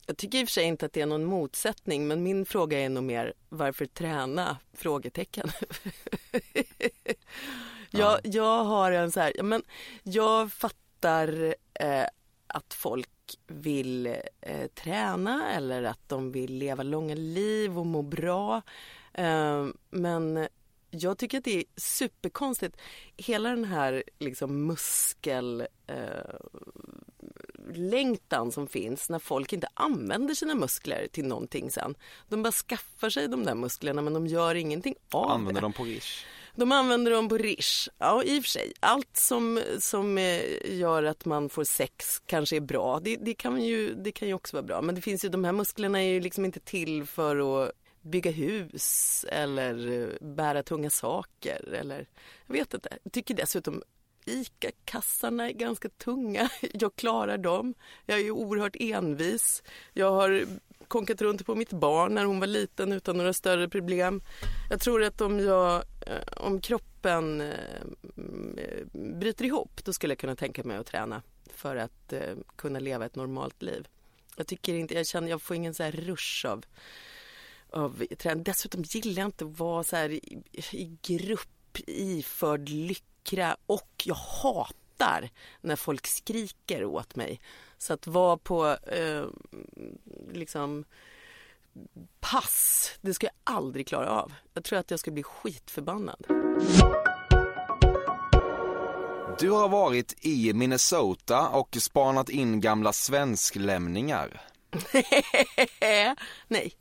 Jag 0.06 0.16
tycker 0.16 0.38
i 0.38 0.44
och 0.44 0.48
för 0.48 0.52
sig 0.52 0.64
inte 0.64 0.86
att 0.86 0.92
det 0.92 1.00
är 1.00 1.06
någon 1.06 1.24
motsättning 1.24 2.08
men 2.08 2.22
min 2.22 2.46
fråga 2.46 2.78
är 2.80 2.88
nog 2.88 3.04
mer 3.04 3.34
varför 3.48 3.86
träna? 3.86 4.56
Frågetecken. 4.72 5.50
Ja. 7.92 8.20
Jag, 8.22 8.34
jag 8.34 8.64
har 8.64 8.92
en 8.92 9.12
så 9.12 9.20
här, 9.20 9.42
men 9.42 9.62
jag 10.02 10.52
fattar 10.52 11.54
eh, 11.74 12.04
att 12.46 12.74
folk 12.74 13.08
vill 13.46 14.06
eh, 14.40 14.66
träna 14.74 15.52
eller 15.52 15.82
att 15.82 16.08
de 16.08 16.32
vill 16.32 16.54
leva 16.54 16.82
långa 16.82 17.14
liv 17.14 17.78
och 17.78 17.86
må 17.86 18.02
bra. 18.02 18.62
Eh, 19.14 19.66
men 19.90 20.48
jag 20.90 21.18
tycker 21.18 21.38
att 21.38 21.44
det 21.44 21.56
är 21.56 21.64
superkonstigt. 21.76 22.76
Hela 23.16 23.48
den 23.48 23.64
här 23.64 24.02
liksom 24.18 24.66
muskel 24.66 25.66
eh, 25.86 25.96
som 28.50 28.66
finns 28.66 29.10
när 29.10 29.18
folk 29.18 29.52
inte 29.52 29.68
använder 29.74 30.34
sina 30.34 30.54
muskler 30.54 31.08
till 31.12 31.24
någonting 31.24 31.70
sen. 31.70 31.94
De 32.28 32.42
bara 32.42 32.52
skaffar 32.52 33.10
sig 33.10 33.28
de 33.28 33.44
där 33.44 33.54
musklerna 33.54 34.02
men 34.02 34.14
de 34.14 34.26
gör 34.26 34.54
ingenting 34.54 34.94
av 35.10 35.30
Använder 35.30 35.60
det. 35.60 35.64
dem 35.64 35.72
på 35.72 35.84
Rish. 35.84 36.24
De 36.56 36.72
använder 36.72 37.10
dem 37.10 37.28
på 37.28 37.38
Rish. 37.38 37.88
Ja, 37.98 38.22
i 38.22 38.40
och 38.40 38.44
för 38.44 38.48
sig. 38.48 38.72
Allt 38.80 39.16
som, 39.16 39.62
som 39.78 40.18
eh, 40.18 40.40
gör 40.78 41.02
att 41.02 41.24
man 41.24 41.48
får 41.48 41.64
sex 41.64 42.22
kanske 42.26 42.56
är 42.56 42.60
bra. 42.60 43.00
Det, 43.00 43.16
det, 43.16 43.34
kan 43.34 43.64
ju, 43.64 43.94
det 43.94 44.12
kan 44.12 44.28
ju 44.28 44.34
också 44.34 44.56
vara 44.56 44.66
bra. 44.66 44.82
Men 44.82 44.94
det 44.94 45.00
finns 45.00 45.24
ju, 45.24 45.28
de 45.28 45.44
här 45.44 45.52
musklerna 45.52 46.02
är 46.02 46.08
ju 46.08 46.20
liksom 46.20 46.44
inte 46.44 46.60
till 46.60 47.06
för 47.06 47.64
att 47.64 47.72
bygga 48.02 48.30
hus 48.30 49.24
eller 49.28 50.02
eh, 50.02 50.08
bära 50.20 50.62
tunga 50.62 50.90
saker 50.90 51.74
eller 51.74 52.08
jag 52.46 52.52
vet 52.52 52.74
inte. 52.74 52.98
Jag 53.02 53.12
tycker 53.12 53.34
dessutom 53.34 53.82
ICA-kassarna 54.24 55.48
är 55.48 55.52
ganska 55.52 55.88
tunga. 55.88 56.50
Jag 56.72 56.96
klarar 56.96 57.38
dem. 57.38 57.74
Jag 58.06 58.20
är 58.20 58.30
oerhört 58.30 58.76
envis. 58.80 59.62
Jag 59.92 60.10
har 60.10 60.44
konkat 60.88 61.22
runt 61.22 61.46
på 61.46 61.54
mitt 61.54 61.72
barn 61.72 62.14
när 62.14 62.24
hon 62.24 62.40
var 62.40 62.46
liten 62.46 62.92
utan 62.92 63.16
några 63.16 63.32
större 63.32 63.68
problem. 63.68 64.22
Jag 64.70 64.80
tror 64.80 65.02
att 65.02 65.20
om, 65.20 65.40
jag, 65.40 65.74
eh, 66.06 66.32
om 66.36 66.60
kroppen 66.60 67.40
eh, 67.40 67.84
bryter 68.92 69.44
ihop 69.44 69.84
då 69.84 69.92
skulle 69.92 70.10
jag 70.10 70.18
kunna 70.18 70.36
tänka 70.36 70.64
mig 70.64 70.76
att 70.76 70.86
träna 70.86 71.22
för 71.54 71.76
att 71.76 72.12
kunna 72.56 72.78
leva 72.78 73.06
ett 73.06 73.16
normalt 73.16 73.62
liv. 73.62 73.88
Jag 74.36 74.46
tycker 74.46 74.74
inte, 74.74 74.94
jag 74.94 75.06
känner, 75.06 75.28
jag 75.28 75.42
får 75.42 75.56
ingen 75.56 75.74
så 75.74 75.82
här 75.82 75.92
rush 75.92 76.46
av, 76.46 76.64
av 77.72 78.06
träning. 78.18 78.44
Dessutom 78.44 78.82
gillar 78.82 79.22
jag 79.22 79.28
inte 79.28 79.44
att 79.44 79.58
vara 79.58 79.84
så 79.84 79.96
här 79.96 80.10
i, 80.10 80.42
i 80.72 80.96
grupp 81.02 81.78
iförd 81.86 82.68
lyckra 82.68 83.56
och 83.66 83.90
jag 84.04 84.14
hatar 84.14 85.30
när 85.60 85.76
folk 85.76 86.06
skriker 86.06 86.84
åt 86.84 87.16
mig. 87.16 87.40
Så 87.78 87.92
att 87.92 88.06
vara 88.06 88.36
på 88.36 88.76
eh, 88.86 89.24
liksom 90.32 90.84
pass, 92.20 92.90
det 93.00 93.14
ska 93.14 93.26
jag 93.26 93.56
aldrig 93.56 93.86
klara 93.86 94.10
av. 94.10 94.32
Jag 94.54 94.64
tror 94.64 94.78
att 94.78 94.90
jag 94.90 95.00
ska 95.00 95.10
bli 95.10 95.22
skitförbannad. 95.22 96.26
Du 99.38 99.50
har 99.50 99.68
varit 99.68 100.14
i 100.20 100.52
Minnesota 100.52 101.48
och 101.48 101.76
spanat 101.80 102.28
in 102.28 102.60
gamla 102.60 102.92
svensklämningar. 102.92 104.40
Nej. 106.48 106.72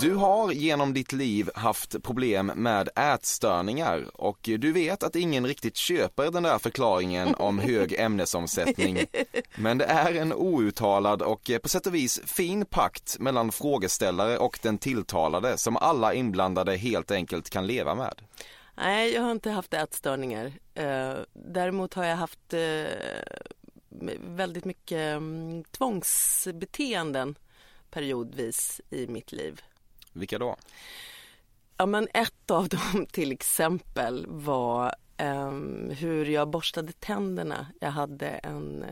Du 0.00 0.14
har 0.14 0.52
genom 0.52 0.94
ditt 0.94 1.12
liv 1.12 1.50
haft 1.54 2.02
problem 2.02 2.46
med 2.46 2.88
ätstörningar 2.96 4.06
och 4.14 4.38
du 4.42 4.72
vet 4.72 5.02
att 5.02 5.16
ingen 5.16 5.46
riktigt 5.46 5.76
köper 5.76 6.30
den 6.30 6.42
där 6.42 6.58
förklaringen 6.58 7.34
om 7.34 7.58
hög 7.58 7.92
ämnesomsättning. 7.98 8.98
Men 9.54 9.78
det 9.78 9.84
är 9.84 10.14
en 10.14 10.32
outtalad 10.32 11.22
och 11.22 11.50
på 11.62 11.68
sätt 11.68 11.86
och 11.86 11.94
vis 11.94 12.20
fin 12.26 12.66
pakt 12.66 13.18
mellan 13.18 13.52
frågeställare 13.52 14.38
och 14.38 14.58
den 14.62 14.78
tilltalade 14.78 15.58
som 15.58 15.76
alla 15.76 16.14
inblandade 16.14 16.76
helt 16.76 17.10
enkelt 17.10 17.50
kan 17.50 17.66
leva 17.66 17.94
med. 17.94 18.14
Nej, 18.76 19.14
jag 19.14 19.22
har 19.22 19.32
inte 19.32 19.50
haft 19.50 19.74
ätstörningar. 19.74 20.52
Eh, 20.74 21.14
däremot 21.32 21.94
har 21.94 22.04
jag 22.04 22.16
haft 22.16 22.52
eh, 22.52 22.84
väldigt 24.20 24.64
mycket 24.64 25.16
mm, 25.16 25.64
tvångsbeteenden 25.64 27.34
periodvis 27.90 28.80
i 28.90 29.06
mitt 29.06 29.32
liv. 29.32 29.62
Vilka 30.12 30.38
då? 30.38 30.56
Ja, 31.76 31.86
men 31.86 32.08
ett 32.14 32.50
av 32.50 32.68
dem 32.68 33.06
till 33.12 33.32
exempel 33.32 34.26
var 34.28 34.94
um, 35.18 35.90
hur 35.90 36.24
jag 36.24 36.48
borstade 36.48 36.92
tänderna. 36.92 37.66
Jag 37.80 37.90
hade 37.90 38.28
en... 38.28 38.84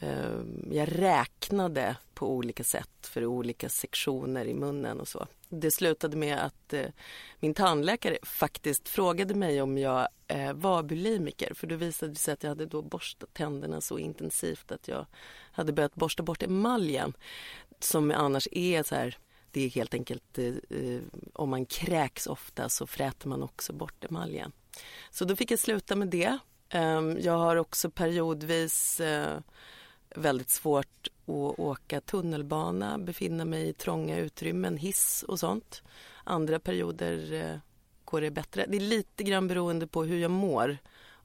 Um, 0.00 0.68
jag 0.72 0.88
räknade 0.98 1.96
på 2.14 2.30
olika 2.30 2.64
sätt 2.64 3.06
för 3.06 3.24
olika 3.24 3.68
sektioner 3.68 4.44
i 4.44 4.54
munnen 4.54 5.00
och 5.00 5.08
så. 5.08 5.26
Det 5.48 5.70
slutade 5.70 6.16
med 6.16 6.44
att 6.44 6.72
eh, 6.72 6.86
min 7.40 7.54
tandläkare 7.54 8.18
faktiskt 8.22 8.88
frågade 8.88 9.34
mig 9.34 9.62
om 9.62 9.78
jag 9.78 10.08
eh, 10.26 10.52
var 10.52 10.82
bulimiker 10.82 11.54
för 11.54 11.66
det 11.66 11.76
visade 11.76 12.14
sig 12.14 12.34
att 12.34 12.42
jag 12.42 12.50
hade 12.50 12.66
då 12.66 12.82
borstat 12.82 13.34
tänderna 13.34 13.80
så 13.80 13.98
intensivt 13.98 14.72
att 14.72 14.88
jag 14.88 15.06
hade 15.52 15.72
börjat 15.72 15.94
borsta 15.94 16.22
bort 16.22 16.42
emaljen 16.42 17.12
som 17.80 18.10
annars 18.10 18.48
är 18.52 18.82
så 18.82 18.94
här 18.94 19.18
det 19.50 19.64
är 19.64 19.70
helt 19.70 19.94
enkelt 19.94 20.38
eh, 20.38 20.46
eh 20.46 21.00
om 21.32 21.50
man 21.50 21.66
kräks 21.66 22.26
ofta 22.26 22.68
så 22.68 22.86
fräter 22.86 23.28
man 23.28 23.42
också 23.42 23.72
bort 23.72 24.04
emaljen. 24.04 24.52
Så 25.10 25.24
då 25.24 25.36
fick 25.36 25.50
jag 25.50 25.58
sluta 25.58 25.96
med 25.96 26.08
det. 26.08 26.38
Eh, 26.68 27.00
jag 27.20 27.38
har 27.38 27.56
också 27.56 27.90
periodvis 27.90 29.00
eh, 29.00 29.38
väldigt 30.14 30.50
svårt 30.50 31.08
att 31.28 31.58
åka 31.58 32.00
tunnelbana, 32.00 32.98
befinna 32.98 33.44
mig 33.44 33.68
i 33.68 33.72
trånga 33.72 34.18
utrymmen, 34.18 34.76
hiss 34.76 35.24
och 35.28 35.38
sånt. 35.38 35.82
Andra 36.24 36.58
perioder 36.58 37.32
eh, 37.32 37.58
går 38.04 38.20
det 38.20 38.30
bättre. 38.30 38.66
Det 38.68 38.76
är 38.76 38.80
lite 38.80 39.22
grann 39.22 39.48
beroende 39.48 39.86
på 39.86 40.04
hur 40.04 40.18
jag 40.18 40.30
mår 40.30 40.78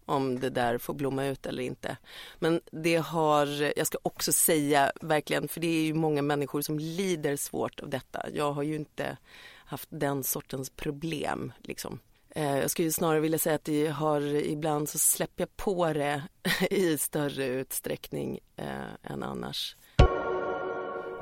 om 0.05 0.39
det 0.39 0.49
där 0.49 0.77
får 0.77 0.93
blomma 0.93 1.25
ut 1.25 1.45
eller 1.45 1.63
inte. 1.63 1.97
Men 2.39 2.61
det 2.71 2.95
har, 2.95 3.77
jag 3.77 3.87
ska 3.87 3.97
också 4.03 4.31
säga 4.31 4.91
verkligen, 5.01 5.47
för 5.47 5.59
det 5.59 5.67
är 5.67 5.83
ju 5.83 5.93
många 5.93 6.21
människor 6.21 6.61
som 6.61 6.79
lider 6.79 7.35
svårt 7.35 7.79
av 7.79 7.89
detta. 7.89 8.25
Jag 8.33 8.51
har 8.51 8.63
ju 8.63 8.75
inte 8.75 9.17
haft 9.65 9.87
den 9.91 10.23
sortens 10.23 10.69
problem 10.69 11.53
liksom. 11.61 11.99
Eh, 12.29 12.57
jag 12.57 12.71
skulle 12.71 12.91
snarare 12.91 13.19
vilja 13.19 13.39
säga 13.39 13.55
att 13.55 13.63
det 13.63 13.87
har, 13.87 14.21
ibland 14.21 14.89
så 14.89 14.99
släpper 14.99 15.41
jag 15.41 15.57
på 15.57 15.93
det 15.93 16.23
i 16.71 16.97
större 16.97 17.45
utsträckning 17.45 18.39
eh, 18.55 19.11
än 19.11 19.23
annars. 19.23 19.75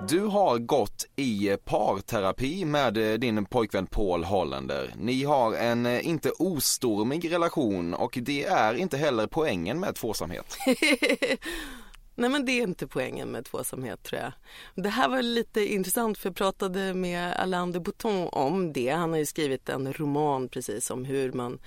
Du 0.08 0.20
har 0.20 0.58
gått 0.58 1.06
i 1.16 1.58
parterapi 1.66 2.66
med 2.66 2.98
eh, 2.98 3.20
din 3.20 3.46
pojkvän 3.46 3.88
Paul 3.88 4.24
Hollander. 4.24 4.94
Ni 4.98 5.24
har 5.24 5.54
en 5.54 5.86
eh, 5.86 6.08
inte 6.08 6.32
ostormig 6.40 7.32
relation 7.32 7.94
och 7.94 8.18
det 8.22 8.46
är 8.46 8.74
inte 8.74 8.98
heller 8.98 9.28
poängen 9.28 9.80
med 9.80 9.96
tvåsamhet. 9.96 10.58
Nej 12.20 12.30
men 12.30 12.46
det 12.46 12.52
är 12.52 12.64
inte 12.64 12.88
poängen 12.88 13.32
med 13.32 13.46
tvåsamhet 13.46 14.04
tror 14.04 14.22
jag. 14.22 14.32
Det 14.76 14.90
här 14.90 15.10
var 15.10 15.22
lite 15.22 15.74
intressant 15.74 16.18
för 16.18 16.30
jag 16.30 16.36
pratade 16.36 16.94
med 16.94 17.34
Alain 17.34 17.72
de 17.72 17.80
Botton 17.80 18.28
om 18.28 18.74
det. 18.74 18.90
Han 18.90 19.10
har 19.10 19.18
ju 19.18 19.26
skrivit 19.26 19.70
en 19.70 19.94
roman 19.94 20.50
precis 20.50 20.90
om 20.90 21.06
hur 21.06 21.32
man 21.32 21.60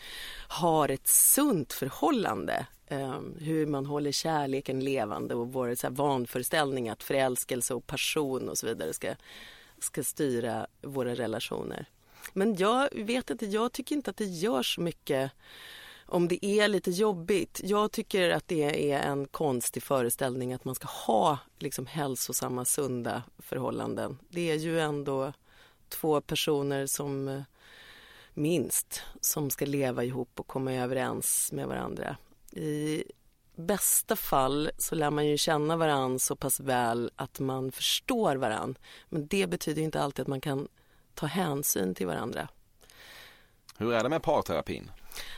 har 0.48 0.88
ett 0.88 1.06
sunt 1.06 1.72
förhållande. 1.72 2.66
Um, 2.90 3.36
hur 3.40 3.66
man 3.66 3.86
håller 3.86 4.12
kärleken 4.12 4.80
levande 4.80 5.34
och 5.34 5.52
vår 5.52 5.74
så 5.74 5.86
här, 5.86 5.94
vanföreställning 5.94 6.88
att 6.88 7.02
förälskelse 7.02 7.74
och 7.74 7.86
passion 7.86 8.48
och 8.48 8.58
så 8.58 8.66
vidare 8.66 8.92
ska, 8.92 9.14
ska 9.78 10.02
styra 10.02 10.66
våra 10.82 11.14
relationer. 11.14 11.86
Men 12.32 12.56
jag 12.56 12.88
vet 12.92 13.30
inte, 13.30 13.46
jag 13.46 13.72
tycker 13.72 13.96
inte 13.96 14.10
att 14.10 14.16
det 14.16 14.24
gör 14.24 14.62
så 14.62 14.80
mycket 14.80 15.32
om 16.12 16.28
det 16.28 16.46
är 16.46 16.68
lite 16.68 16.90
jobbigt. 16.90 17.60
Jag 17.64 17.92
tycker 17.92 18.30
att 18.30 18.48
det 18.48 18.92
är 18.92 19.00
en 19.00 19.26
konstig 19.26 19.82
föreställning 19.82 20.52
att 20.52 20.64
man 20.64 20.74
ska 20.74 20.88
ha 20.88 21.38
liksom 21.58 21.86
hälsosamma, 21.86 22.64
sunda 22.64 23.22
förhållanden. 23.38 24.18
Det 24.28 24.50
är 24.50 24.54
ju 24.54 24.80
ändå 24.80 25.32
två 25.88 26.20
personer 26.20 26.86
som 26.86 27.28
eh, 27.28 27.42
minst 28.34 29.02
som 29.20 29.50
ska 29.50 29.66
leva 29.66 30.04
ihop 30.04 30.40
och 30.40 30.46
komma 30.46 30.72
överens 30.72 31.52
med 31.52 31.68
varandra. 31.68 32.16
I 32.50 33.04
bästa 33.54 34.16
fall 34.16 34.70
så 34.78 34.94
lär 34.94 35.10
man 35.10 35.26
ju 35.26 35.38
känna 35.38 35.76
varandra 35.76 36.18
så 36.18 36.36
pass 36.36 36.60
väl 36.60 37.10
att 37.16 37.40
man 37.40 37.72
förstår 37.72 38.36
varandra. 38.36 38.80
Men 39.08 39.26
det 39.26 39.46
betyder 39.46 39.82
inte 39.82 40.00
alltid 40.00 40.22
att 40.22 40.28
man 40.28 40.40
kan 40.40 40.68
ta 41.14 41.26
hänsyn 41.26 41.94
till 41.94 42.06
varandra. 42.06 42.48
Hur 43.76 43.92
är 43.92 44.02
det 44.02 44.08
med 44.08 44.22
parterapin? 44.22 44.90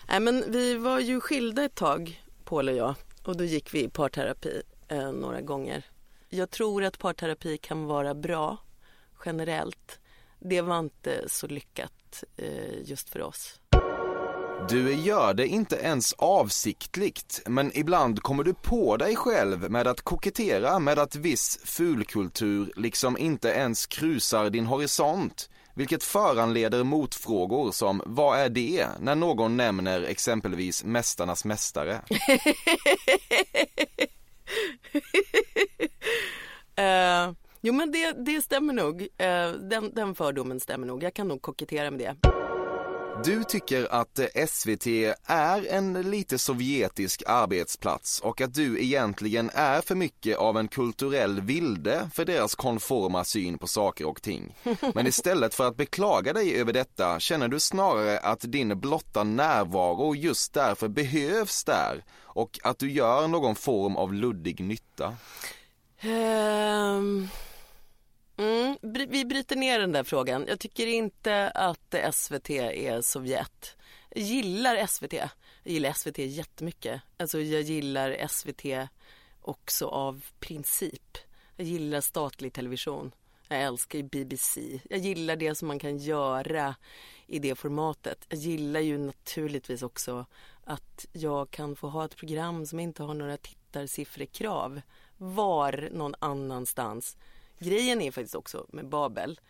Nej, 0.08 0.20
men 0.20 0.44
vi 0.52 0.74
var 0.74 0.98
ju 0.98 1.20
skilda 1.20 1.64
ett 1.64 1.74
tag, 1.74 2.24
Paul 2.44 2.68
och 2.68 2.74
jag. 2.74 2.94
Och 3.24 3.36
då 3.36 3.44
gick 3.44 3.74
vi 3.74 3.84
i 3.84 3.88
parterapi 3.88 4.62
eh, 4.88 5.12
några 5.12 5.40
gånger. 5.40 5.84
Jag 6.28 6.50
tror 6.50 6.84
att 6.84 6.98
parterapi 6.98 7.58
kan 7.58 7.84
vara 7.84 8.14
bra 8.14 8.58
generellt. 9.24 9.98
Det 10.38 10.60
var 10.60 10.78
inte 10.78 11.28
så 11.28 11.46
lyckat 11.46 12.24
eh, 12.36 12.82
just 12.84 13.08
för 13.08 13.22
oss. 13.22 13.60
Du 14.68 14.94
gör 14.94 15.34
det 15.34 15.46
inte 15.46 15.76
ens 15.76 16.12
avsiktligt, 16.12 17.42
men 17.46 17.70
ibland 17.74 18.22
kommer 18.22 18.44
du 18.44 18.54
på 18.54 18.96
dig 18.96 19.16
själv 19.16 19.70
med 19.70 19.86
att 19.86 20.00
kokettera 20.00 20.78
med 20.78 20.98
att 20.98 21.16
viss 21.16 21.58
fulkultur 21.64 22.72
liksom 22.76 23.18
inte 23.18 23.48
ens 23.48 23.86
krusar 23.86 24.50
din 24.50 24.66
horisont. 24.66 25.50
Vilket 25.74 26.02
föranleder 26.02 26.84
motfrågor 26.84 27.72
som 27.72 28.02
vad 28.06 28.38
är 28.38 28.48
det 28.48 28.88
när 29.00 29.14
någon 29.14 29.56
nämner 29.56 30.02
exempelvis 30.02 30.84
Mästarnas 30.84 31.44
mästare? 31.44 32.00
uh, 36.80 37.34
jo 37.60 37.72
men 37.72 37.92
det, 37.92 38.12
det 38.26 38.42
stämmer 38.42 38.72
nog. 38.72 39.00
Uh, 39.00 39.60
den, 39.70 39.94
den 39.94 40.14
fördomen 40.14 40.60
stämmer 40.60 40.86
nog. 40.86 41.02
Jag 41.02 41.14
kan 41.14 41.28
nog 41.28 41.42
kokettera 41.42 41.90
med 41.90 42.00
det. 42.00 42.43
Du 43.22 43.44
tycker 43.44 43.92
att 43.92 44.20
SVT 44.48 44.86
är 45.26 45.66
en 45.66 46.10
lite 46.10 46.38
sovjetisk 46.38 47.22
arbetsplats 47.26 48.20
och 48.20 48.40
att 48.40 48.54
du 48.54 48.82
egentligen 48.82 49.50
är 49.54 49.80
för 49.80 49.94
mycket 49.94 50.36
av 50.36 50.58
en 50.58 50.68
kulturell 50.68 51.40
vilde 51.40 52.10
för 52.14 52.24
deras 52.24 52.54
konforma 52.54 53.24
syn 53.24 53.58
på 53.58 53.66
saker 53.66 54.06
och 54.06 54.22
ting. 54.22 54.56
Men 54.94 55.06
istället 55.06 55.54
för 55.54 55.68
att 55.68 55.76
beklaga 55.76 56.32
dig 56.32 56.60
över 56.60 56.72
detta 56.72 57.20
känner 57.20 57.48
du 57.48 57.60
snarare 57.60 58.18
att 58.18 58.40
din 58.40 58.80
blotta 58.80 59.24
närvaro 59.24 60.14
just 60.14 60.52
därför 60.52 60.88
behövs 60.88 61.64
där 61.64 62.04
och 62.22 62.60
att 62.62 62.78
du 62.78 62.90
gör 62.90 63.28
någon 63.28 63.54
form 63.54 63.96
av 63.96 64.14
luddig 64.14 64.60
nytta. 64.60 65.16
Um... 66.02 67.28
Mm, 68.36 68.78
vi 68.82 69.24
bryter 69.24 69.56
ner 69.56 69.78
den 69.78 69.92
där 69.92 70.04
frågan. 70.04 70.44
Jag 70.48 70.60
tycker 70.60 70.86
inte 70.86 71.50
att 71.50 71.94
SVT 72.12 72.50
är 72.50 73.00
Sovjet. 73.00 73.76
Jag 74.10 74.24
gillar 74.24 74.86
SVT. 74.86 75.12
Jag 75.12 75.30
gillar 75.64 75.92
SVT 75.92 76.18
jättemycket. 76.18 77.00
Alltså 77.16 77.40
jag 77.40 77.62
gillar 77.62 78.26
SVT 78.28 78.88
också 79.40 79.88
av 79.88 80.24
princip. 80.40 81.18
Jag 81.56 81.66
gillar 81.66 82.00
statlig 82.00 82.52
television. 82.52 83.14
Jag 83.48 83.62
älskar 83.62 84.02
BBC. 84.02 84.80
Jag 84.90 84.98
gillar 84.98 85.36
det 85.36 85.54
som 85.54 85.68
man 85.68 85.78
kan 85.78 85.98
göra 85.98 86.74
i 87.26 87.38
det 87.38 87.54
formatet. 87.54 88.26
Jag 88.28 88.38
gillar 88.38 88.80
ju 88.80 88.98
naturligtvis 88.98 89.82
också 89.82 90.26
att 90.64 91.06
jag 91.12 91.50
kan 91.50 91.76
få 91.76 91.88
ha 91.88 92.04
ett 92.04 92.16
program 92.16 92.66
som 92.66 92.80
inte 92.80 93.02
har 93.02 93.14
några 93.14 93.36
tittarsiffrekrav 93.36 94.80
var 95.16 95.88
någon 95.92 96.14
annanstans 96.18 97.16
Grejen 97.58 98.00
är 98.00 98.10
faktiskt 98.10 98.34
också 98.34 98.66
med 98.68 98.88
Babel. 98.88 99.40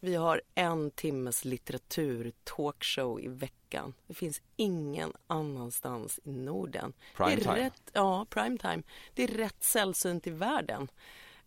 Vi 0.00 0.14
har 0.14 0.42
en 0.54 0.90
timmes 0.90 1.44
litteratur 1.44 2.32
talkshow 2.44 3.20
i 3.20 3.28
veckan. 3.28 3.94
Det 4.06 4.14
finns 4.14 4.42
ingen 4.56 5.12
annanstans 5.26 6.20
i 6.24 6.32
Norden. 6.32 6.92
Prime 7.16 7.36
det 7.36 7.40
är 7.40 7.44
time. 7.44 7.56
Rätt, 7.56 7.90
ja, 7.92 8.26
prime 8.30 8.58
time. 8.58 8.82
Det 9.14 9.22
är 9.24 9.28
rätt 9.28 9.64
sällsynt 9.64 10.26
i 10.26 10.30
världen. 10.30 10.90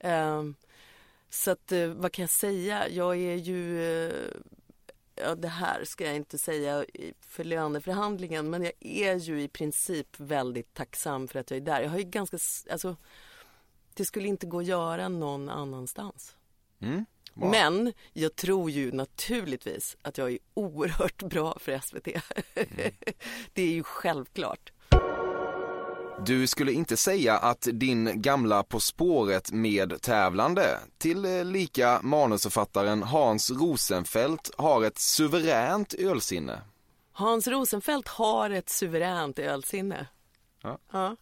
Uh, 0.05 0.51
så 1.29 1.51
att, 1.51 1.71
uh, 1.71 1.93
vad 1.93 2.11
kan 2.11 2.23
jag 2.23 2.29
säga? 2.29 2.89
Jag 2.89 3.17
är 3.17 3.35
ju... 3.35 3.79
Uh, 3.79 4.41
ja, 5.15 5.35
det 5.35 5.47
här 5.47 5.83
ska 5.83 6.05
jag 6.05 6.15
inte 6.15 6.37
säga 6.37 6.85
för 7.19 7.43
löneförhandlingen 7.43 8.49
men 8.49 8.63
jag 8.63 8.73
är 8.79 9.15
ju 9.15 9.41
i 9.41 9.47
princip 9.47 10.19
väldigt 10.19 10.73
tacksam 10.73 11.27
för 11.27 11.39
att 11.39 11.51
jag 11.51 11.57
är 11.57 11.61
där. 11.61 11.81
Jag 11.81 11.89
har 11.89 11.97
ju 11.97 12.03
ganska... 12.03 12.37
Alltså, 12.71 12.95
det 13.95 14.05
skulle 14.05 14.27
inte 14.27 14.45
gå 14.45 14.59
att 14.59 14.65
göra 14.65 15.09
någon 15.09 15.49
annanstans. 15.49 16.35
Mm. 16.81 17.05
Wow. 17.33 17.51
Men 17.51 17.93
jag 18.13 18.35
tror 18.35 18.71
ju 18.71 18.91
naturligtvis 18.91 19.97
att 20.01 20.17
jag 20.17 20.31
är 20.31 20.39
oerhört 20.53 21.23
bra 21.23 21.57
för 21.59 21.79
SVT. 21.79 22.07
Mm. 22.07 22.93
det 23.53 23.61
är 23.61 23.71
ju 23.71 23.83
självklart. 23.83 24.71
Du 26.25 26.47
skulle 26.47 26.71
inte 26.71 26.97
säga 26.97 27.37
att 27.37 27.67
din 27.73 28.21
gamla 28.21 28.63
På 28.63 28.79
spåret 28.79 29.51
med 29.51 30.01
tävlande 30.01 30.79
till 30.97 31.25
eh, 31.25 31.45
lika 31.45 31.99
manusförfattaren 32.03 33.03
Hans 33.03 33.51
Rosenfeldt 33.51 34.51
har 34.57 34.83
ett 34.83 34.97
suveränt 34.97 35.93
ölsinne? 35.93 36.61
Hans 37.11 37.47
Rosenfeldt 37.47 38.07
har 38.07 38.49
ett 38.49 38.69
suveränt 38.69 39.39
ölsinne. 39.39 40.07
Ja. 40.61 40.77
ja. 40.91 41.15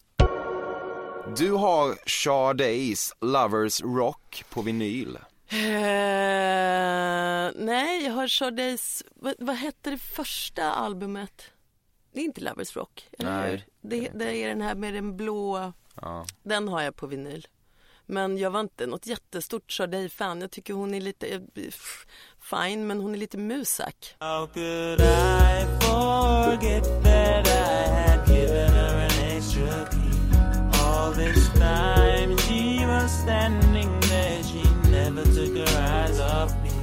Du 1.28 1.52
har 1.52 1.94
Sade's 1.94 3.14
Lovers 3.22 3.82
Rock 3.82 4.46
på 4.50 4.62
vinyl. 4.62 5.18
Uh, 5.54 5.60
nej, 7.56 8.04
jag 8.04 8.12
har 8.12 8.28
Sade's, 8.28 9.04
vad, 9.16 9.36
vad 9.40 9.56
hette 9.56 9.90
det 9.90 9.98
första 9.98 10.72
albumet? 10.72 11.44
Det 12.14 12.20
är 12.20 12.24
inte 12.24 12.42
Lovers 12.42 12.76
Rock, 12.76 13.10
eller 13.20 13.32
nej, 13.32 13.52
hur? 13.52 13.64
Det, 13.82 14.10
det 14.14 14.38
är 14.38 14.50
den 14.50 14.62
här 14.62 14.76
med 14.76 14.94
den 14.94 15.18
blå, 15.18 15.74
ja. 16.02 16.26
den 16.44 16.68
har 16.68 16.82
jag 16.82 16.96
på 16.96 17.08
vinyl. 17.08 17.48
Men 18.06 18.38
jag 18.38 18.52
var 18.52 18.60
inte 18.60 18.88
något 18.88 19.08
jättestort 19.08 19.72
Sade-fan. 19.72 20.42
Jag 20.42 20.52
tycker 20.52 20.74
hon 20.74 20.94
är 20.94 21.02
lite, 21.02 21.42
fine, 22.42 22.88
men 22.88 23.02
hon 23.02 23.14
är 23.14 23.18
lite 23.18 23.38
musak. 23.38 24.16
How 24.20 24.48
this 31.16 31.50
time 31.54 32.38
she 32.38 32.86
was 32.86 33.22
standing 33.22 34.00
there 34.02 34.44
She 34.44 34.90
never 34.92 35.24
took 35.24 35.58
her 35.58 35.82
eyes 35.82 36.20
off 36.20 36.52
me 36.64 36.74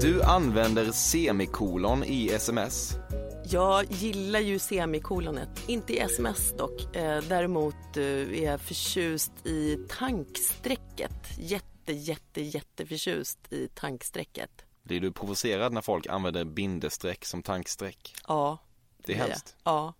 Du 0.00 0.22
använder 0.22 0.92
semikolon 0.92 2.04
i 2.04 2.28
sms. 2.28 2.96
Jag 3.44 3.84
gillar 3.90 4.40
ju 4.40 4.58
semikolonet, 4.58 5.68
inte 5.68 5.92
i 5.92 5.98
sms 5.98 6.52
dock. 6.56 6.96
Eh, 6.96 7.22
däremot 7.28 7.96
eh, 7.96 8.04
är 8.04 8.44
jag 8.44 8.60
förtjust 8.60 9.46
i 9.46 9.78
tankstrecket. 9.88 11.38
Jätte, 11.38 11.92
jätte, 11.92 12.42
jätteförtjust 12.42 13.52
i 13.52 13.68
tankstrecket. 13.68 14.50
Blir 14.82 15.00
du 15.00 15.12
provocerad 15.12 15.72
när 15.72 15.82
folk 15.82 16.06
använder 16.06 16.44
bindestreck 16.44 17.24
som 17.24 17.42
tankstreck? 17.42 18.14
Ja. 18.28 18.58
Det 19.06 19.12
är 19.12 19.16
hemskt. 19.16 19.56
Ja. 19.64 19.94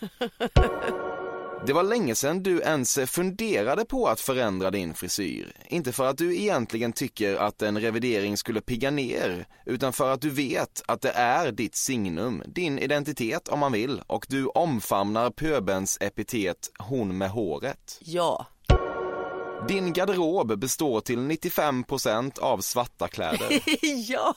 Det 1.66 1.72
var 1.72 1.82
länge 1.82 2.14
sedan 2.14 2.42
du 2.42 2.60
ens 2.60 2.98
funderade 3.06 3.84
på 3.84 4.08
att 4.08 4.20
förändra 4.20 4.70
din 4.70 4.94
frisyr. 4.94 5.52
Inte 5.68 5.92
för 5.92 6.06
att 6.06 6.18
du 6.18 6.36
egentligen 6.36 6.92
tycker 6.92 7.36
att 7.36 7.62
en 7.62 7.80
revidering 7.80 8.36
skulle 8.36 8.60
pigga 8.60 8.90
ner, 8.90 9.46
utan 9.66 9.92
för 9.92 10.12
att 10.12 10.20
du 10.20 10.30
vet 10.30 10.82
att 10.86 11.00
det 11.00 11.10
är 11.10 11.52
ditt 11.52 11.76
signum, 11.76 12.42
din 12.46 12.78
identitet 12.78 13.48
om 13.48 13.58
man 13.58 13.72
vill, 13.72 14.02
och 14.06 14.26
du 14.28 14.46
omfamnar 14.46 15.30
pöbens 15.30 15.98
epitet 16.00 16.70
hon 16.78 17.18
med 17.18 17.30
håret. 17.30 18.00
Ja. 18.00 18.46
Din 19.68 19.92
garderob 19.92 20.58
består 20.58 21.00
till 21.00 21.18
95% 21.18 22.38
av 22.38 22.58
svarta 22.58 23.08
kläder. 23.08 23.62
ja, 24.10 24.34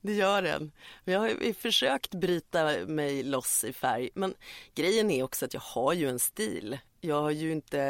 det 0.00 0.12
gör 0.12 0.42
den. 0.42 0.72
Jag 1.04 1.20
har 1.20 1.28
ju 1.28 1.54
försökt 1.54 2.14
bryta 2.14 2.86
mig 2.86 3.22
loss 3.22 3.64
i 3.64 3.72
färg. 3.72 4.10
Men 4.14 4.34
grejen 4.74 5.10
är 5.10 5.22
också 5.22 5.44
att 5.44 5.54
jag 5.54 5.60
har 5.60 5.92
ju 5.92 6.08
en 6.08 6.18
stil. 6.18 6.78
Jag 7.00 7.22
har 7.22 7.30
ju 7.30 7.52
inte... 7.52 7.80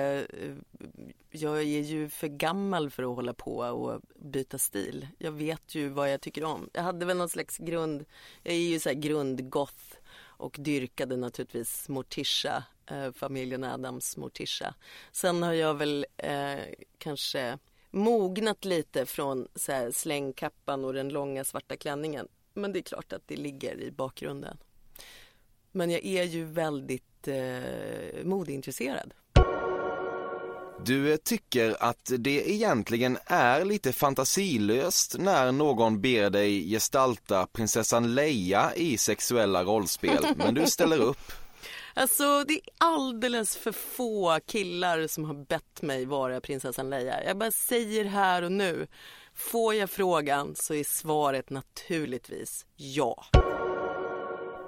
Eh, 0.40 0.54
jag 1.30 1.58
är 1.58 1.62
ju 1.62 2.08
för 2.08 2.28
gammal 2.28 2.90
för 2.90 3.02
att 3.02 3.16
hålla 3.16 3.34
på 3.34 3.56
och 3.56 4.00
byta 4.16 4.58
stil. 4.58 5.08
Jag 5.18 5.32
vet 5.32 5.74
ju 5.74 5.88
vad 5.88 6.12
jag 6.12 6.20
tycker 6.20 6.44
om. 6.44 6.70
Jag 6.72 6.82
hade 6.82 7.06
väl 7.06 7.16
någon 7.16 7.28
slags 7.28 7.58
grund... 7.58 8.04
Jag 8.42 8.54
är 8.54 8.58
ju 8.58 8.80
så 8.80 8.88
här 8.88 8.96
grundgoth 8.96 9.96
och 10.18 10.56
dyrkade 10.58 11.16
naturligtvis 11.16 11.88
Morticia 11.88 12.64
eh, 12.90 13.12
familjen 13.12 13.64
Adams 13.64 14.16
Morticia. 14.16 14.74
Sen 15.12 15.42
har 15.42 15.52
jag 15.52 15.74
väl 15.74 16.06
eh, 16.16 16.58
kanske 16.98 17.58
mognat 17.90 18.64
lite 18.64 19.06
från 19.06 19.48
så 19.54 19.72
här, 19.72 19.90
slängkappan 19.90 20.84
och 20.84 20.92
den 20.92 21.08
långa 21.08 21.44
svarta 21.44 21.76
klänningen. 21.76 22.28
Men 22.54 22.72
det 22.72 22.78
är 22.78 22.82
klart 22.82 23.12
att 23.12 23.22
det 23.26 23.36
ligger 23.36 23.80
i 23.80 23.90
bakgrunden. 23.90 24.58
Men 25.72 25.90
jag 25.90 26.04
är 26.04 26.24
ju 26.24 26.44
väldigt 26.44 27.28
eh, 27.28 28.24
modeintresserad. 28.24 29.14
Du 30.84 31.16
tycker 31.16 31.76
att 31.80 32.12
det 32.18 32.50
egentligen 32.50 33.18
är 33.26 33.64
lite 33.64 33.92
fantasilöst 33.92 35.18
när 35.18 35.52
någon 35.52 36.00
ber 36.00 36.30
dig 36.30 36.70
gestalta 36.70 37.46
prinsessan 37.52 38.14
Leia 38.14 38.74
i 38.74 38.98
sexuella 38.98 39.64
rollspel, 39.64 40.26
men 40.36 40.54
du 40.54 40.66
ställer 40.66 40.98
upp. 40.98 41.32
Alltså 41.98 42.44
det 42.44 42.54
är 42.54 42.60
alldeles 42.78 43.56
för 43.56 43.72
få 43.72 44.38
killar 44.46 45.06
som 45.06 45.24
har 45.24 45.34
bett 45.34 45.82
mig 45.82 46.04
vara 46.04 46.40
prinsessan 46.40 46.90
Leia. 46.90 47.24
Jag 47.24 47.38
bara 47.38 47.50
säger 47.50 48.04
här 48.04 48.42
och 48.42 48.52
nu. 48.52 48.86
Får 49.34 49.74
jag 49.74 49.90
frågan 49.90 50.54
så 50.56 50.74
är 50.74 50.84
svaret 50.84 51.50
naturligtvis 51.50 52.66
ja. 52.76 53.24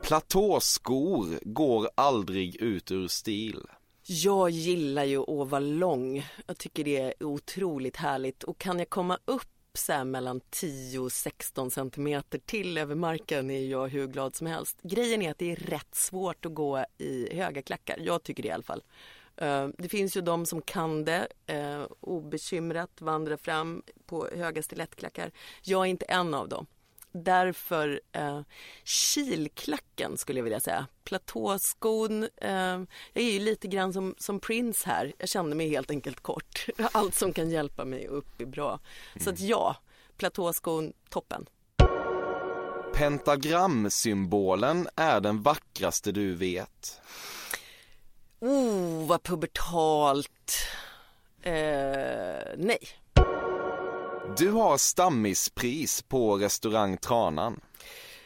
Platåskor 0.03 1.39
går 1.43 1.91
aldrig 1.95 2.57
ut 2.57 2.91
ur 2.91 3.09
stil. 3.09 3.63
Jag 4.03 4.51
gillar 4.51 5.05
ju 5.05 5.19
att 5.19 5.49
vara 5.51 5.61
lång. 5.61 6.27
Jag 6.47 6.59
tycker 6.59 6.85
det 6.85 6.97
är 6.97 7.23
otroligt 7.25 7.97
härligt. 7.97 8.43
Och 8.43 8.59
kan 8.59 8.79
jag 8.79 8.91
komma 8.91 9.19
upp 9.25 9.58
så 9.79 10.05
mellan 10.05 10.41
10 10.51 10.99
och 10.99 11.13
16 11.13 11.71
centimeter 11.71 12.39
till 12.39 12.79
över 12.79 12.95
marken 12.95 13.51
är 13.51 13.67
jag 13.67 13.89
hur 13.89 14.07
glad 14.07 14.37
som 14.37 14.47
helst. 14.47 14.79
Grejen 14.83 15.23
är 15.23 15.31
att 15.31 15.39
det 15.39 15.53
är 15.53 15.57
rätt 15.57 15.95
svårt 15.95 16.47
att 16.47 16.55
gå 16.55 16.85
i 16.99 17.37
höga 17.37 17.63
klackar. 17.63 17.99
Jag 18.01 18.23
tycker 18.23 18.43
det 18.43 18.49
i 18.49 18.53
alla 18.53 18.63
fall. 18.63 18.83
Eh, 19.37 19.69
det 19.79 19.89
finns 19.89 20.17
ju 20.17 20.21
de 20.21 20.47
som 20.47 20.63
kan 20.63 21.05
det 21.05 21.29
eh, 21.47 21.83
obekymrat 22.01 23.01
vandra 23.01 23.37
fram 23.37 23.83
på 24.07 24.29
höga 24.37 24.63
stilettklackar. 24.63 25.31
Jag 25.63 25.81
är 25.81 25.91
inte 25.91 26.05
en 26.05 26.35
av 26.35 26.49
dem. 26.49 26.67
Därför 27.13 28.01
eh, 28.13 28.41
kilklacken 28.85 30.17
skulle 30.17 30.39
jag 30.39 30.45
vilja 30.45 30.61
säga. 30.61 30.87
Platåskon. 31.05 32.23
Eh, 32.37 32.51
jag 33.13 33.25
är 33.25 33.33
ju 33.33 33.39
lite 33.39 33.69
grann 33.69 33.93
som, 33.93 34.15
som 34.19 34.41
Prince 34.41 34.89
här. 34.91 35.13
Jag 35.19 35.29
känner 35.29 35.57
mig 35.57 35.69
helt 35.69 35.91
enkelt 35.91 36.21
kort. 36.21 36.67
Allt 36.93 37.15
som 37.15 37.33
kan 37.33 37.51
hjälpa 37.51 37.85
mig 37.85 38.07
upp 38.07 38.41
är 38.41 38.47
bra. 38.47 38.81
Så 39.21 39.31
att 39.31 39.41
ja, 39.41 39.77
platåskon, 40.17 40.93
toppen. 41.09 41.47
Pentagramsymbolen 42.95 44.89
är 44.97 45.21
den 45.21 45.43
vackraste 45.43 46.13
du 46.13 46.35
vet. 46.35 47.01
Oh, 48.41 49.07
vad 49.07 49.23
pubertalt. 49.23 50.57
Eh, 51.43 51.53
nej. 52.57 52.79
Du 54.37 54.51
har 54.51 54.79
stammispris 54.79 56.03
på 56.03 56.37
restaurang 56.37 56.97
Tranan. 56.97 57.61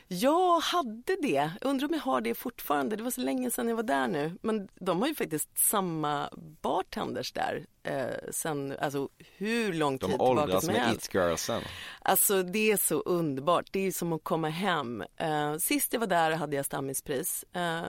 Jag 0.08 0.60
hade 0.60 1.16
det. 1.22 1.50
Undrar 1.60 1.88
om 1.88 1.94
jag 1.94 2.00
har 2.00 2.20
det 2.20 2.34
fortfarande. 2.34 2.96
Det 2.96 3.02
var 3.02 3.10
så 3.10 3.20
länge 3.20 3.50
sedan 3.50 3.68
jag 3.68 3.76
var 3.76 3.82
där 3.82 4.08
nu. 4.08 4.38
Men 4.42 4.68
de 4.74 5.00
har 5.00 5.08
ju 5.08 5.14
faktiskt 5.14 5.58
samma 5.58 6.28
bartenders 6.62 7.32
där 7.32 7.66
eh, 7.82 8.30
sen, 8.30 8.76
alltså 8.80 9.08
hur 9.36 9.72
lång 9.72 9.98
tid 9.98 10.08
De 10.08 10.12
tillbaka 10.12 10.42
åldras 10.42 10.64
som 10.64 10.72
med 10.74 10.82
helst. 10.82 11.04
it-girlsen. 11.06 11.62
Alltså 12.02 12.42
det 12.42 12.70
är 12.72 12.76
så 12.76 13.00
underbart. 13.00 13.66
Det 13.70 13.86
är 13.86 13.92
som 13.92 14.12
att 14.12 14.24
komma 14.24 14.48
hem. 14.48 15.04
Eh, 15.16 15.56
sist 15.56 15.92
jag 15.92 16.00
var 16.00 16.06
där 16.06 16.30
hade 16.30 16.56
jag 16.56 16.64
stammispris. 16.66 17.44
Eh, 17.52 17.82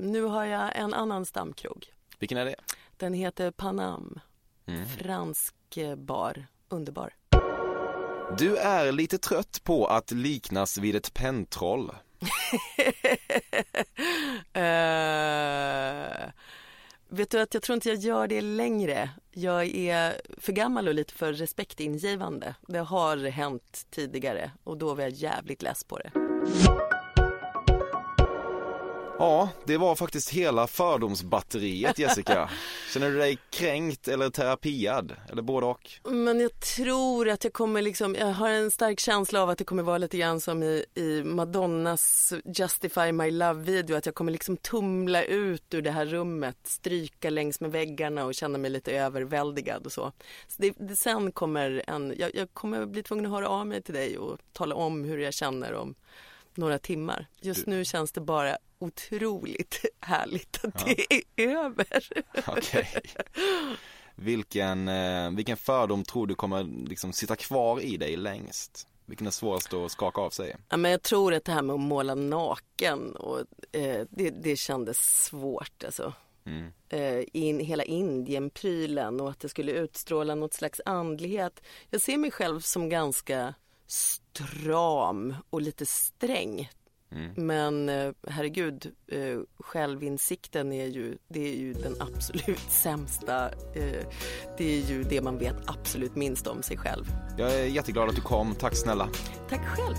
nu 0.00 0.22
har 0.22 0.44
jag 0.44 0.76
en 0.76 0.94
annan 0.94 1.26
stamkrog. 1.26 1.86
Vilken 2.18 2.38
är 2.38 2.44
det? 2.44 2.56
Den 2.96 3.14
heter 3.14 3.50
Panam. 3.50 4.20
Mm. 4.66 4.86
Fransk 4.88 5.54
bar. 5.96 6.46
Underbar. 6.72 7.14
Du 8.38 8.56
är 8.56 8.92
lite 8.92 9.18
trött 9.18 9.60
på 9.64 9.86
att 9.86 10.10
liknas 10.10 10.78
vid 10.78 10.96
ett 10.96 11.14
pentroll. 11.14 11.90
Eh, 14.54 16.30
vet 17.08 17.30
du 17.30 17.40
att 17.40 17.54
jag 17.54 17.62
tror 17.62 17.74
inte 17.74 17.88
jag 17.88 17.98
gör 17.98 18.26
det 18.26 18.40
längre. 18.40 19.10
Jag 19.30 19.66
är 19.66 20.20
för 20.38 20.52
gammal 20.52 20.88
och 20.88 20.94
lite 20.94 21.14
för 21.14 21.32
respektingivande. 21.32 22.54
Det 22.68 22.78
har 22.78 23.16
hänt 23.30 23.86
tidigare 23.90 24.50
och 24.64 24.78
då 24.78 24.94
var 24.94 25.02
jag 25.02 25.10
jävligt 25.10 25.62
less 25.62 25.84
på 25.84 25.98
det. 25.98 26.12
Ja, 29.22 29.48
det 29.64 29.76
var 29.76 29.94
faktiskt 29.94 30.30
hela 30.30 30.66
fördomsbatteriet 30.66 31.98
Jessica. 31.98 32.50
Känner 32.92 33.10
du 33.10 33.18
dig 33.18 33.38
kränkt 33.50 34.08
eller 34.08 34.30
terapiad? 34.30 35.12
Eller 35.32 35.42
både 35.42 35.66
och? 35.66 35.90
Men 36.04 36.40
jag 36.40 36.60
tror 36.60 37.28
att 37.28 37.44
jag 37.44 37.52
kommer 37.52 37.82
liksom, 37.82 38.14
jag 38.14 38.26
har 38.26 38.48
en 38.48 38.70
stark 38.70 39.00
känsla 39.00 39.42
av 39.42 39.50
att 39.50 39.58
det 39.58 39.64
kommer 39.64 39.82
vara 39.82 39.98
lite 39.98 40.18
grann 40.18 40.40
som 40.40 40.62
i, 40.62 40.84
i 40.94 41.22
Madonnas 41.24 42.32
Justify 42.44 43.12
My 43.12 43.30
Love-video, 43.30 43.96
att 43.96 44.06
jag 44.06 44.14
kommer 44.14 44.32
liksom 44.32 44.56
tumla 44.56 45.22
ut 45.24 45.74
ur 45.74 45.82
det 45.82 45.90
här 45.90 46.06
rummet, 46.06 46.56
stryka 46.64 47.30
längs 47.30 47.60
med 47.60 47.72
väggarna 47.72 48.24
och 48.24 48.34
känna 48.34 48.58
mig 48.58 48.70
lite 48.70 48.92
överväldigad 48.92 49.86
och 49.86 49.92
så. 49.92 50.12
så 50.48 50.54
det, 50.56 50.74
det, 50.78 50.96
sen 50.96 51.32
kommer 51.32 51.82
en, 51.86 52.14
jag, 52.18 52.34
jag 52.34 52.54
kommer 52.54 52.86
bli 52.86 53.02
tvungen 53.02 53.26
att 53.26 53.32
höra 53.32 53.48
av 53.48 53.66
mig 53.66 53.82
till 53.82 53.94
dig 53.94 54.18
och 54.18 54.38
tala 54.52 54.74
om 54.74 55.04
hur 55.04 55.18
jag 55.18 55.34
känner 55.34 55.74
om 55.74 55.94
några 56.56 56.78
timmar. 56.78 57.26
Just 57.40 57.66
nu 57.66 57.84
känns 57.84 58.12
det 58.12 58.20
bara 58.20 58.56
otroligt 58.78 59.84
härligt 60.00 60.60
att 60.64 60.84
Ja. 60.86 60.94
det 60.96 61.12
är 61.42 61.48
över. 61.56 62.08
Okej. 62.46 63.02
Vilken, 64.14 64.88
eh, 64.88 65.30
vilken 65.30 65.56
fördom 65.56 66.04
tror 66.04 66.26
du 66.26 66.34
kommer 66.34 66.88
liksom 66.88 67.12
sitta 67.12 67.36
kvar 67.36 67.80
i 67.80 67.96
dig 67.96 68.16
längst? 68.16 68.88
Vilken 69.06 69.26
är 69.26 69.30
svårast 69.30 69.72
att 69.74 69.92
skaka 69.92 70.20
av 70.20 70.30
sig? 70.30 70.56
Ja, 70.68 70.76
men 70.76 70.90
jag 70.90 71.02
tror 71.02 71.34
att 71.34 71.44
det 71.44 71.52
här 71.52 71.62
med 71.62 71.74
att 71.74 71.80
måla 71.80 72.14
naken, 72.14 73.16
och, 73.16 73.38
eh, 73.72 74.06
det, 74.10 74.30
det 74.30 74.56
kändes 74.56 74.98
svårt. 75.24 75.84
Alltså. 75.84 76.12
Mm. 76.46 76.72
Eh, 76.88 77.24
in, 77.32 77.60
hela 77.60 77.84
Indienprylen 77.84 79.20
och 79.20 79.30
att 79.30 79.40
det 79.40 79.48
skulle 79.48 79.72
utstråla 79.72 80.34
något 80.34 80.54
slags 80.54 80.80
andlighet. 80.86 81.62
Jag 81.90 82.00
ser 82.00 82.16
mig 82.18 82.30
själv 82.30 82.60
som 82.60 82.88
ganska 82.88 83.54
stram 83.92 85.34
och 85.50 85.62
lite 85.62 85.86
sträng. 85.86 86.70
Mm. 87.12 87.32
Men 87.36 87.88
eh, 87.88 88.12
herregud, 88.28 88.92
eh, 89.08 89.38
självinsikten 89.58 90.72
är 90.72 90.86
ju, 90.86 91.18
det 91.28 91.48
är 91.48 91.56
ju 91.56 91.72
den 91.72 91.96
absolut 92.00 92.60
sämsta. 92.70 93.48
Eh, 93.48 94.06
det 94.58 94.64
är 94.64 94.90
ju 94.90 95.02
det 95.02 95.22
man 95.22 95.38
vet 95.38 95.56
absolut 95.66 96.16
minst 96.16 96.46
om 96.46 96.62
sig 96.62 96.76
själv. 96.76 97.04
Jag 97.38 97.54
är 97.54 97.64
jätteglad 97.64 98.08
att 98.08 98.16
du 98.16 98.22
kom, 98.22 98.54
tack 98.54 98.76
snälla. 98.76 99.08
Tack 99.48 99.66
själv. 99.66 99.96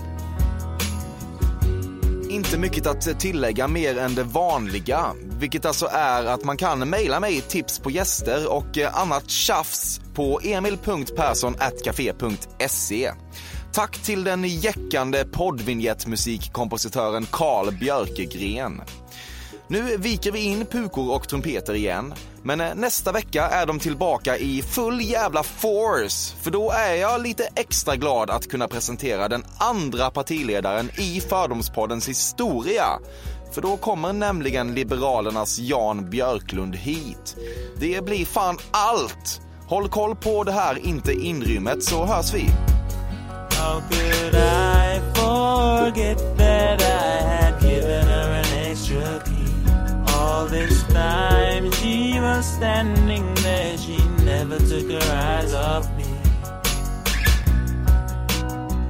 Inte 2.30 2.58
mycket 2.58 2.86
att 2.86 3.20
tillägga 3.20 3.68
mer 3.68 3.98
än 3.98 4.14
det 4.14 4.24
vanliga, 4.24 5.14
vilket 5.38 5.64
alltså 5.64 5.86
är 5.86 6.24
att 6.24 6.44
man 6.44 6.56
kan 6.56 6.90
mejla 6.90 7.20
mig 7.20 7.40
tips 7.40 7.78
på 7.78 7.90
gäster 7.90 8.52
och 8.52 8.78
annat 8.92 9.30
tjafs 9.30 10.00
på 10.14 10.40
emil.persson.café.se. 10.44 13.12
Tack 13.74 13.98
till 13.98 14.24
den 14.24 14.44
jäckande 14.44 15.24
poddvinjettmusikkompositören 15.24 17.26
Carl 17.30 17.78
Björkegren. 17.78 18.82
Nu 19.68 19.96
viker 19.96 20.32
vi 20.32 20.38
in 20.38 20.66
pukor 20.66 21.14
och 21.14 21.28
trumpeter 21.28 21.74
igen, 21.74 22.14
men 22.42 22.60
eh, 22.60 22.74
nästa 22.74 23.12
vecka 23.12 23.48
är 23.48 23.66
de 23.66 23.78
tillbaka 23.78 24.36
i 24.36 24.62
full 24.62 25.00
jävla 25.00 25.42
force, 25.42 26.36
för 26.42 26.50
då 26.50 26.70
är 26.70 26.94
jag 26.94 27.22
lite 27.22 27.48
extra 27.54 27.96
glad 27.96 28.30
att 28.30 28.48
kunna 28.48 28.68
presentera 28.68 29.28
den 29.28 29.44
andra 29.58 30.10
partiledaren 30.10 30.90
i 30.98 31.20
Fördomspoddens 31.20 32.08
historia. 32.08 32.86
För 33.52 33.62
då 33.62 33.76
kommer 33.76 34.12
nämligen 34.12 34.74
Liberalernas 34.74 35.58
Jan 35.58 36.10
Björklund 36.10 36.76
hit. 36.76 37.36
Det 37.80 38.04
blir 38.04 38.24
fan 38.24 38.58
allt! 38.70 39.40
Håll 39.68 39.88
koll 39.88 40.16
på 40.16 40.44
det 40.44 40.52
här 40.52 40.86
inte 40.86 41.12
inrymmet 41.12 41.84
så 41.84 42.04
hörs 42.04 42.34
vi. 42.34 42.48
How 43.64 43.80
could 43.80 44.34
I 44.34 45.00
forget 45.14 46.18
that 46.36 46.82
I 46.82 47.12
had 47.32 47.60
given 47.62 48.06
her 48.06 48.28
an 48.42 48.48
extra 48.68 49.22
key? 49.24 49.54
All 50.12 50.44
this 50.44 50.82
time 50.92 51.72
she 51.72 52.20
was 52.20 52.44
standing 52.44 53.26
there, 53.36 53.78
she 53.78 53.96
never 54.22 54.58
took 54.58 54.90
her 54.90 55.08
eyes 55.10 55.54
off 55.54 55.86
me. 55.96 56.10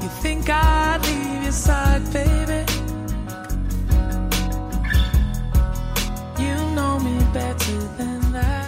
You 0.03 0.11
think 0.25 0.51
I'd 0.51 1.01
leave 1.07 1.45
your 1.45 1.53
side, 1.53 2.03
baby? 2.13 2.61
You 6.43 6.55
know 6.75 6.99
me 6.99 7.17
better 7.33 7.79
than 7.99 8.33
that. 8.33 8.64